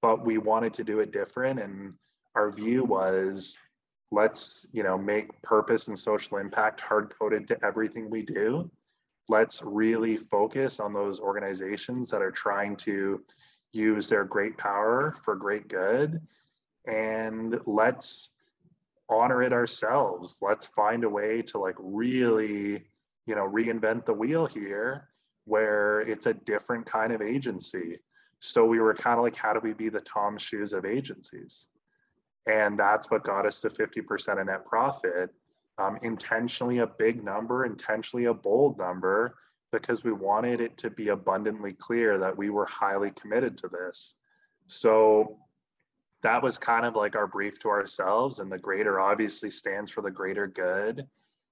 [0.02, 1.94] but we wanted to do it different, and
[2.36, 3.58] our view was
[4.12, 8.70] let's you know make purpose and social impact hard coded to everything we do.
[9.30, 13.24] Let's really focus on those organizations that are trying to
[13.72, 16.22] use their great power for great good.
[16.86, 18.32] And let's
[19.10, 20.40] honor it ourselves.
[20.42, 22.86] Let's find a way to like really
[23.26, 25.08] you know reinvent the wheel here
[25.46, 28.00] where it's a different kind of agency.
[28.40, 31.68] So we were kind of like how do we be the TOMS shoes of agencies
[32.48, 35.30] and that's what got us to 50% of net profit.
[35.78, 39.36] Um, intentionally a big number intentionally a bold number
[39.72, 44.16] because we wanted it to be abundantly clear that we were highly committed to this.
[44.68, 45.38] So
[46.24, 50.02] that was kind of like our brief to ourselves and the greater obviously stands for
[50.02, 51.08] the greater good.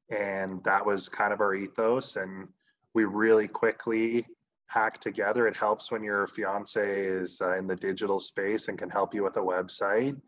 [0.09, 2.49] And that was kind of our ethos and
[2.93, 4.27] we really quickly
[4.67, 5.47] hack together.
[5.47, 9.23] It helps when your fiance is uh, in the digital space and can help you
[9.23, 10.19] with a website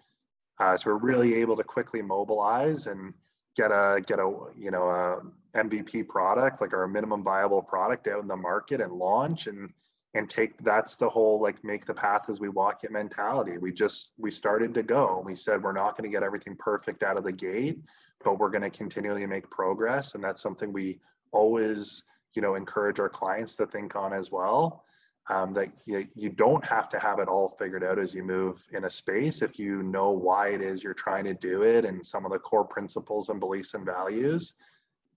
[0.61, 3.13] uh, so we're really able to quickly mobilize and
[3.55, 8.21] get a get a you know a mvp product like our minimum viable product out
[8.21, 9.73] in the market and launch and
[10.13, 13.57] and take that's the whole like make the path as we walk it mentality.
[13.57, 15.23] We just we started to go.
[15.25, 17.79] We said we're not going to get everything perfect out of the gate
[18.23, 20.15] but we're going to continually make progress.
[20.15, 20.99] And that's something we
[21.31, 22.03] always
[22.33, 24.85] you know encourage our clients to think on as well
[25.29, 28.65] um, that you, you don't have to have it all figured out as you move
[28.73, 32.05] in a space if you know why it is you're trying to do it and
[32.05, 34.55] some of the core principles and beliefs and values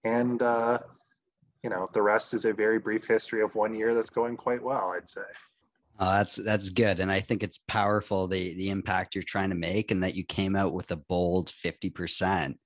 [0.05, 0.79] and uh,
[1.65, 4.63] you know, the rest is a very brief history of one year that's going quite
[4.63, 5.23] well, I'd say.
[5.99, 9.55] Oh, that's that's good, and I think it's powerful the the impact you're trying to
[9.55, 12.59] make, and that you came out with a bold fifty percent.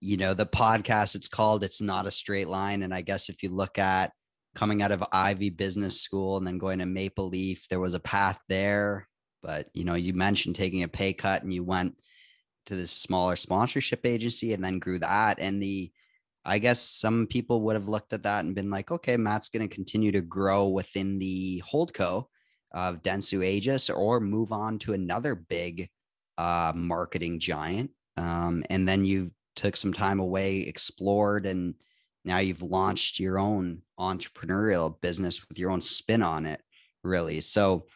[0.00, 3.42] You know, the podcast it's called "It's Not a Straight Line," and I guess if
[3.42, 4.12] you look at
[4.54, 8.00] coming out of Ivey Business School and then going to Maple Leaf, there was a
[8.00, 9.08] path there.
[9.42, 11.96] But you know, you mentioned taking a pay cut, and you went
[12.66, 15.92] to this smaller sponsorship agency, and then grew that, and the
[16.44, 19.68] I guess some people would have looked at that and been like, okay, Matt's going
[19.68, 22.24] to continue to grow within the holdco
[22.72, 25.90] of Dentsu Aegis or move on to another big
[26.38, 27.90] uh, marketing giant.
[28.16, 31.74] Um, and then you took some time away, explored, and
[32.28, 36.62] now you've launched your own entrepreneurial business with your own spin on it,
[37.02, 37.40] really.
[37.40, 37.86] So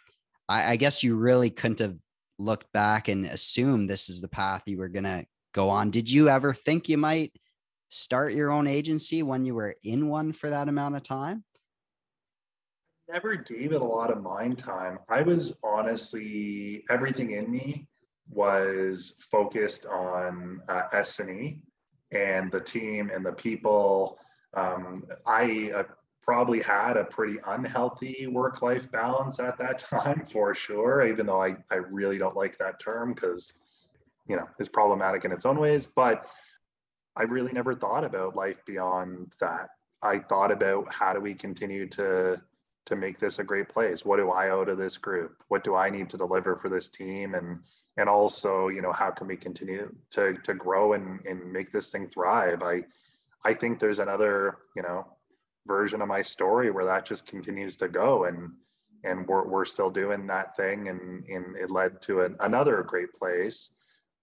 [0.49, 1.97] I, I guess you really couldn't have
[2.39, 5.91] looked back and assumed this is the path you were going to go on.
[5.91, 7.33] Did you ever think you might?
[7.93, 11.45] start your own agency when you were in one for that amount of time?
[13.09, 14.99] Never gave it a lot of mind time.
[15.11, 17.87] I was honestly, everything in me
[18.31, 21.61] was focused on uh, S&E
[22.13, 24.19] and the team and the people.
[24.55, 25.83] Um, I uh,
[26.23, 31.57] probably had a pretty unhealthy work-life balance at that time for sure, even though I,
[31.71, 33.55] I really don't like that term because,
[34.29, 35.87] you know, it's problematic in its own ways.
[35.87, 36.27] But
[37.17, 39.71] I really never thought about life beyond that.
[40.03, 42.41] I thought about how do we continue to
[42.85, 44.05] to make this a great place?
[44.05, 45.37] What do I owe to this group?
[45.47, 47.35] What do I need to deliver for this team?
[47.35, 47.61] And
[47.97, 51.91] and also, you know, how can we continue to to grow and, and make this
[51.91, 52.63] thing thrive?
[52.63, 52.85] I
[53.45, 55.07] I think there's another, you know,
[55.67, 58.53] version of my story where that just continues to go and
[59.05, 63.13] and we're, we're still doing that thing and, and it led to an, another great
[63.13, 63.73] place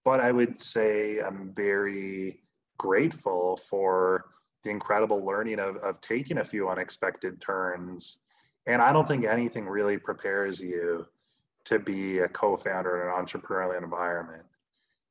[0.04, 2.42] but I would say I'm very
[2.78, 4.26] grateful for
[4.64, 8.18] the incredible learning of, of taking a few unexpected turns.
[8.66, 11.06] And I don't think anything really prepares you
[11.64, 14.44] to be a co-founder in an entrepreneurial environment.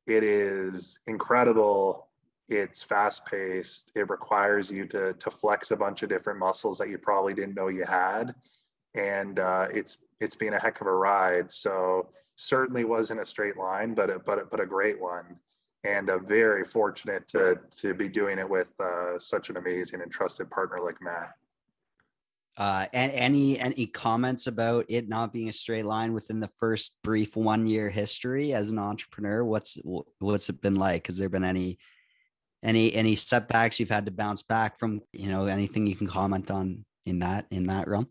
[0.08, 2.09] It is incredible.
[2.50, 3.92] It's fast paced.
[3.96, 7.56] It requires you to, to flex a bunch of different muscles that you probably didn't
[7.56, 8.34] know you had.
[8.96, 11.52] And uh, it's it's been a heck of a ride.
[11.52, 15.38] So certainly wasn't a straight line, but a, but a, but a great one,
[15.84, 20.50] and very fortunate to to be doing it with uh, such an amazing and trusted
[20.50, 21.34] partner like Matt.
[22.58, 26.98] Uh, and any any comments about it not being a straight line within the first
[27.04, 29.46] brief one year history as an entrepreneur?
[29.46, 29.78] What's
[30.20, 31.08] what's it been like?
[31.08, 31.78] Has there been any
[32.64, 35.02] any any setbacks you've had to bounce back from?
[35.14, 38.08] You know, anything you can comment on in that in that realm?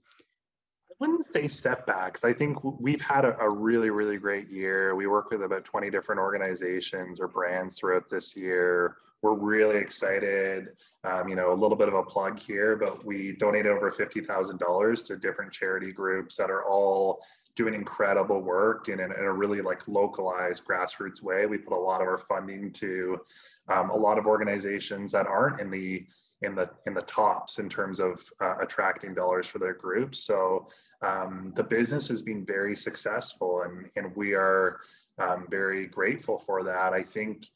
[0.90, 2.24] I wouldn't say setbacks.
[2.24, 4.94] I think we've had a, a really really great year.
[4.94, 10.68] We work with about twenty different organizations or brands throughout this year we're really excited.
[11.04, 15.06] Um, you know, a little bit of a plug here, but we donated over $50,000
[15.06, 17.20] to different charity groups that are all
[17.56, 21.46] doing incredible work in, in, a really like localized grassroots way.
[21.46, 23.20] We put a lot of our funding to
[23.68, 26.06] um, a lot of organizations that aren't in the
[26.42, 30.20] in the in the tops in terms of uh, attracting dollars for their groups.
[30.20, 30.68] So
[31.02, 34.80] um, the business has been very successful, and and we are
[35.18, 36.92] um, very grateful for that.
[36.92, 37.46] I think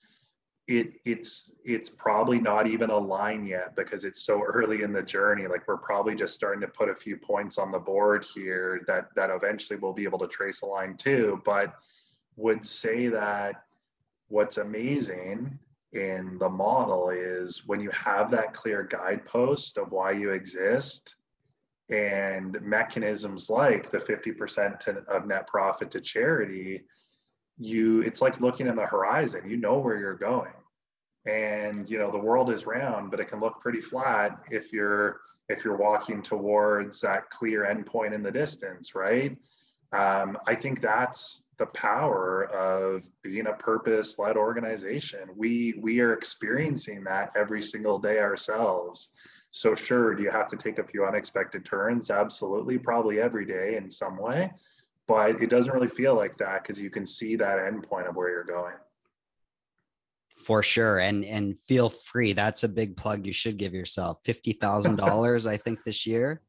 [0.68, 5.02] it it's it's probably not even a line yet because it's so early in the
[5.02, 8.82] journey like we're probably just starting to put a few points on the board here
[8.86, 11.74] that that eventually we'll be able to trace a line too but
[12.36, 13.64] would say that
[14.28, 15.58] what's amazing
[15.92, 21.16] in the model is when you have that clear guidepost of why you exist
[21.90, 26.84] and mechanisms like the 50% of net profit to charity
[27.58, 29.48] you it's like looking in the horizon.
[29.48, 30.52] You know where you're going.
[31.26, 35.20] And you know the world is round but it can look pretty flat if you're
[35.48, 39.36] if you're walking towards that clear endpoint in the distance right
[39.92, 45.20] um, i think that's the power of being a purpose led organization.
[45.36, 49.10] We we are experiencing that every single day ourselves.
[49.52, 52.10] So sure do you have to take a few unexpected turns?
[52.10, 54.50] Absolutely probably every day in some way
[55.08, 58.30] but it doesn't really feel like that because you can see that endpoint of where
[58.30, 58.74] you're going.
[60.36, 64.22] For sure and and feel free that's a big plug you should give yourself.
[64.24, 66.42] $50000 i think this year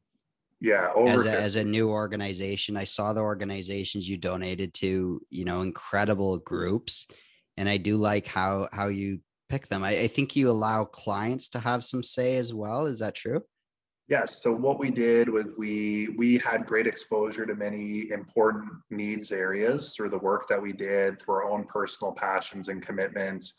[0.64, 5.44] yeah as a, as a new organization i saw the organizations you donated to you
[5.44, 7.06] know incredible groups
[7.58, 11.50] and i do like how how you pick them I, I think you allow clients
[11.50, 13.42] to have some say as well is that true
[14.06, 14.42] Yes.
[14.42, 19.94] So what we did was we we had great exposure to many important needs areas
[19.94, 23.54] through the work that we did, through our own personal passions and commitments.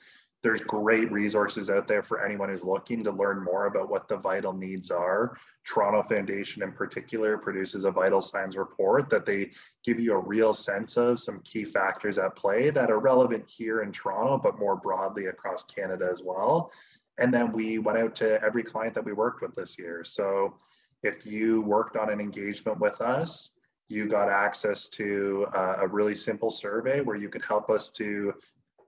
[0.45, 4.17] There's great resources out there for anyone who's looking to learn more about what the
[4.17, 5.35] vital needs are.
[5.65, 9.51] Toronto Foundation in particular produces a vital signs report that they
[9.83, 13.81] give you a real sense of some key factors at play that are relevant here
[13.81, 16.71] in Toronto, but more broadly across Canada as well
[17.17, 20.03] and then we went out to every client that we worked with this year.
[20.03, 20.55] So
[21.03, 23.51] if you worked on an engagement with us,
[23.87, 28.33] you got access to uh, a really simple survey where you could help us to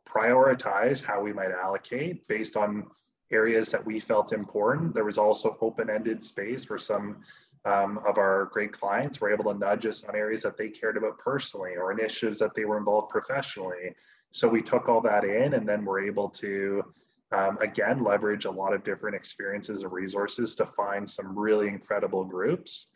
[0.08, 2.88] prioritize how we might allocate based on
[3.32, 4.94] areas that we felt important.
[4.94, 7.18] There was also open-ended space where some
[7.66, 10.96] um, of our great clients were able to nudge us on areas that they cared
[10.96, 13.94] about personally or initiatives that they were involved professionally.
[14.32, 16.84] So we took all that in and then we're able to
[17.32, 22.24] um, again leverage a lot of different experiences and resources to find some really incredible
[22.24, 22.88] groups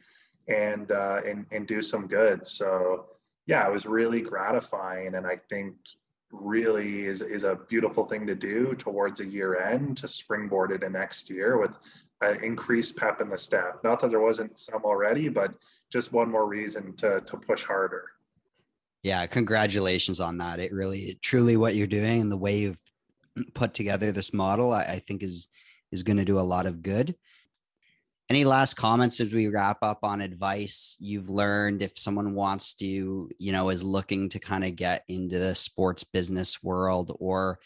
[0.47, 2.47] and uh, and and do some good.
[2.47, 3.07] So
[3.45, 5.75] yeah, it was really gratifying, and I think
[6.31, 10.83] really is is a beautiful thing to do towards a year end to springboard it
[10.83, 11.71] in next year with
[12.21, 13.81] an increased pep in the step.
[13.83, 15.53] Not that there wasn't some already, but
[15.91, 18.05] just one more reason to to push harder.
[19.03, 20.59] Yeah, congratulations on that.
[20.59, 22.81] It really, truly, what you're doing and the way you've
[23.53, 25.47] put together this model, I, I think is
[25.91, 27.15] is going to do a lot of good.
[28.31, 33.29] Any last comments as we wrap up on advice you've learned if someone wants to,
[33.37, 37.13] you know, is looking to kind of get into the sports business world?
[37.19, 37.59] Or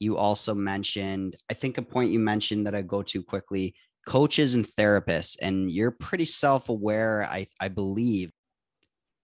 [0.00, 4.56] you also mentioned, I think a point you mentioned that I go to quickly, coaches
[4.56, 8.32] and therapists, and you're pretty self-aware, I, I believe,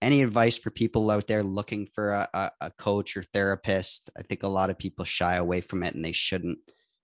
[0.01, 4.09] any advice for people out there looking for a, a, coach or therapist?
[4.17, 6.59] I think a lot of people shy away from it and they shouldn't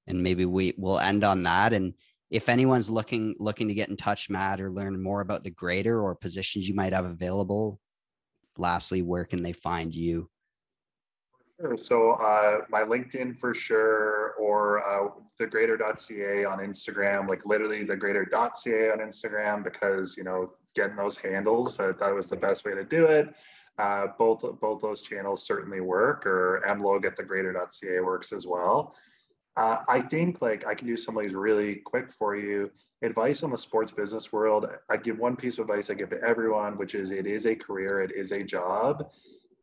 [0.07, 1.73] and maybe we will end on that.
[1.73, 1.93] And
[2.33, 6.01] if anyone's looking looking to get in touch matt or learn more about the greater
[6.01, 7.79] or positions you might have available
[8.57, 10.27] lastly where can they find you
[11.83, 15.09] So uh, my LinkedIn for sure, or uh,
[15.39, 21.99] thegreater.ca on Instagram, like literally thegreater.ca on Instagram, because you know getting those handles that
[21.99, 23.33] that was the best way to do it.
[23.77, 28.95] Uh, both both those channels certainly work, or mlog at thegreater.ca works as well.
[29.55, 32.71] Uh, I think like I can do some of these really quick for you.
[33.01, 34.65] Advice on the sports business world.
[34.89, 37.55] I give one piece of advice I give to everyone, which is it is a
[37.55, 39.11] career, it is a job.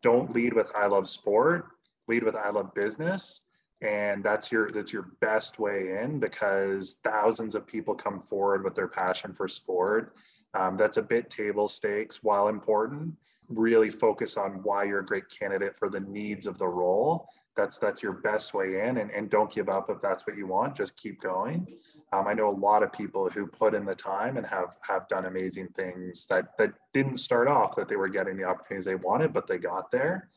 [0.02, 1.66] Don't lead with I love sport
[2.10, 3.42] lead with I love business.
[3.82, 8.74] And that's your that's your best way in because thousands of people come forward with
[8.74, 10.14] their passion for sport.
[10.52, 13.14] Um, that's a bit table stakes while important.
[13.48, 17.28] Really focus on why you're a great candidate for the needs of the role.
[17.56, 20.46] That's that's your best way in, and, and don't give up if that's what you
[20.46, 20.76] want.
[20.76, 21.66] Just keep going.
[22.12, 25.08] Um, I know a lot of people who put in the time and have have
[25.08, 28.94] done amazing things that that didn't start off that they were getting the opportunities they
[28.94, 30.30] wanted, but they got there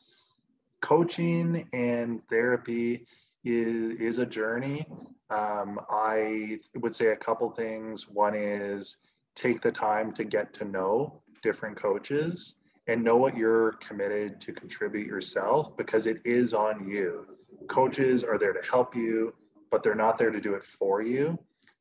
[0.84, 3.06] coaching and therapy
[3.42, 4.86] is, is a journey.
[5.30, 8.06] Um, I would say a couple things.
[8.06, 8.98] One is
[9.34, 12.56] take the time to get to know different coaches
[12.86, 17.26] and know what you're committed to contribute yourself because it is on you.
[17.68, 19.34] Coaches are there to help you,
[19.70, 21.38] but they're not there to do it for you.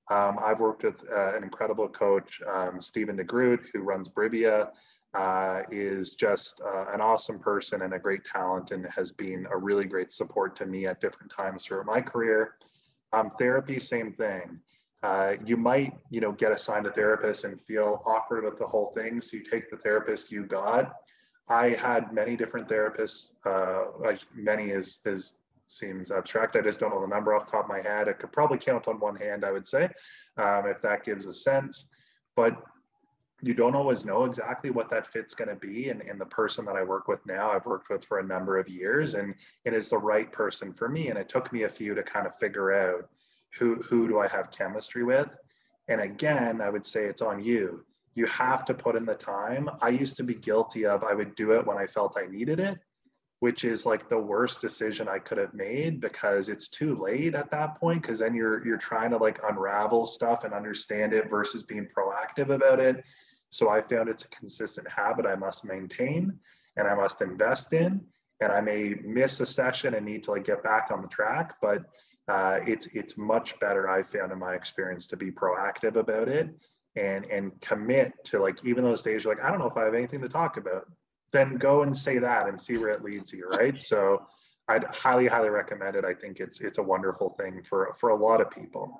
[0.09, 4.69] Um, I've worked with uh, an incredible coach, um, Stephen DeGroot, who runs Brivia
[5.13, 9.57] uh, is just uh, an awesome person and a great talent and has been a
[9.57, 12.55] really great support to me at different times throughout my career.
[13.13, 14.59] Um, therapy, same thing.
[15.03, 18.87] Uh, you might, you know, get assigned a therapist and feel awkward with the whole
[18.95, 19.19] thing.
[19.19, 20.95] So you take the therapist you got.
[21.49, 23.33] I had many different therapists.
[23.45, 25.35] Uh, like many is is
[25.67, 26.55] seems abstract.
[26.55, 28.07] I just don't know the number off the top of my head.
[28.07, 29.43] I could probably count on one hand.
[29.43, 29.89] I would say,
[30.37, 31.89] um, if that gives a sense.
[32.35, 32.55] But
[33.41, 36.63] you don't always know exactly what that fit's going to be and, and the person
[36.63, 39.35] that i work with now i've worked with for a number of years and
[39.65, 42.25] it is the right person for me and it took me a few to kind
[42.25, 43.09] of figure out
[43.57, 45.29] who who do i have chemistry with?
[45.87, 47.85] And again i would say it's on you.
[48.15, 49.69] You have to put in the time.
[49.81, 52.59] I used to be guilty of i would do it when i felt i needed
[52.59, 52.77] it
[53.39, 57.51] which is like the worst decision i could have made because it's too late at
[57.51, 61.61] that point because then you're you're trying to like unravel stuff and understand it versus
[61.61, 63.03] being proactive about it.
[63.49, 66.39] So I found it's a consistent habit I must maintain
[66.75, 68.01] and I must invest in.
[68.39, 71.55] And I may miss a session and need to like get back on the track,
[71.61, 71.83] but
[72.27, 76.49] uh, it's it's much better I found in my experience to be proactive about it
[76.95, 79.83] and and commit to like even those days you're like I don't know if I
[79.85, 80.85] have anything to talk about,
[81.31, 83.79] then go and say that and see where it leads you, right?
[83.79, 84.25] So
[84.69, 86.05] I'd highly highly recommend it.
[86.05, 88.97] I think it's it's a wonderful thing for for a lot of people.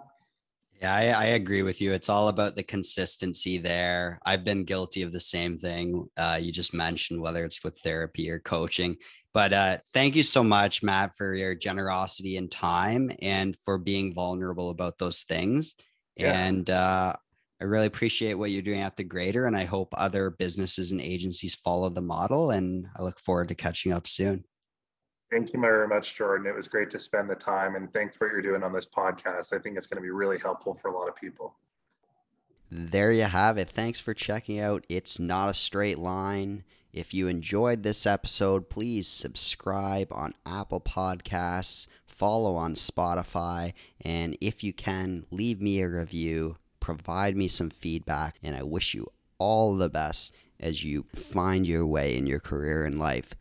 [0.82, 1.94] Yeah, I, I, agree with you.
[1.94, 4.20] It's all about the consistency there.
[4.26, 8.30] I've been guilty of the same thing uh, you just mentioned, whether it's with therapy
[8.30, 8.98] or coaching.
[9.34, 14.14] But uh, thank you so much, Matt, for your generosity and time and for being
[14.14, 15.76] vulnerable about those things.
[16.16, 16.40] Yeah.
[16.40, 17.16] And uh,
[17.60, 19.48] I really appreciate what you're doing at the Greater.
[19.48, 22.52] And I hope other businesses and agencies follow the model.
[22.52, 24.44] And I look forward to catching up soon.
[25.32, 26.46] Thank you very much, Jordan.
[26.46, 28.86] It was great to spend the time and thanks for what you're doing on this
[28.86, 29.52] podcast.
[29.52, 31.56] I think it's going to be really helpful for a lot of people.
[32.70, 33.70] There you have it.
[33.70, 36.64] Thanks for checking out It's Not a Straight Line.
[36.94, 44.64] If you enjoyed this episode, please subscribe on Apple Podcasts, follow on Spotify, and if
[44.64, 49.08] you can, leave me a review, provide me some feedback, and I wish you
[49.40, 53.32] all the best as you find your way in your career in life.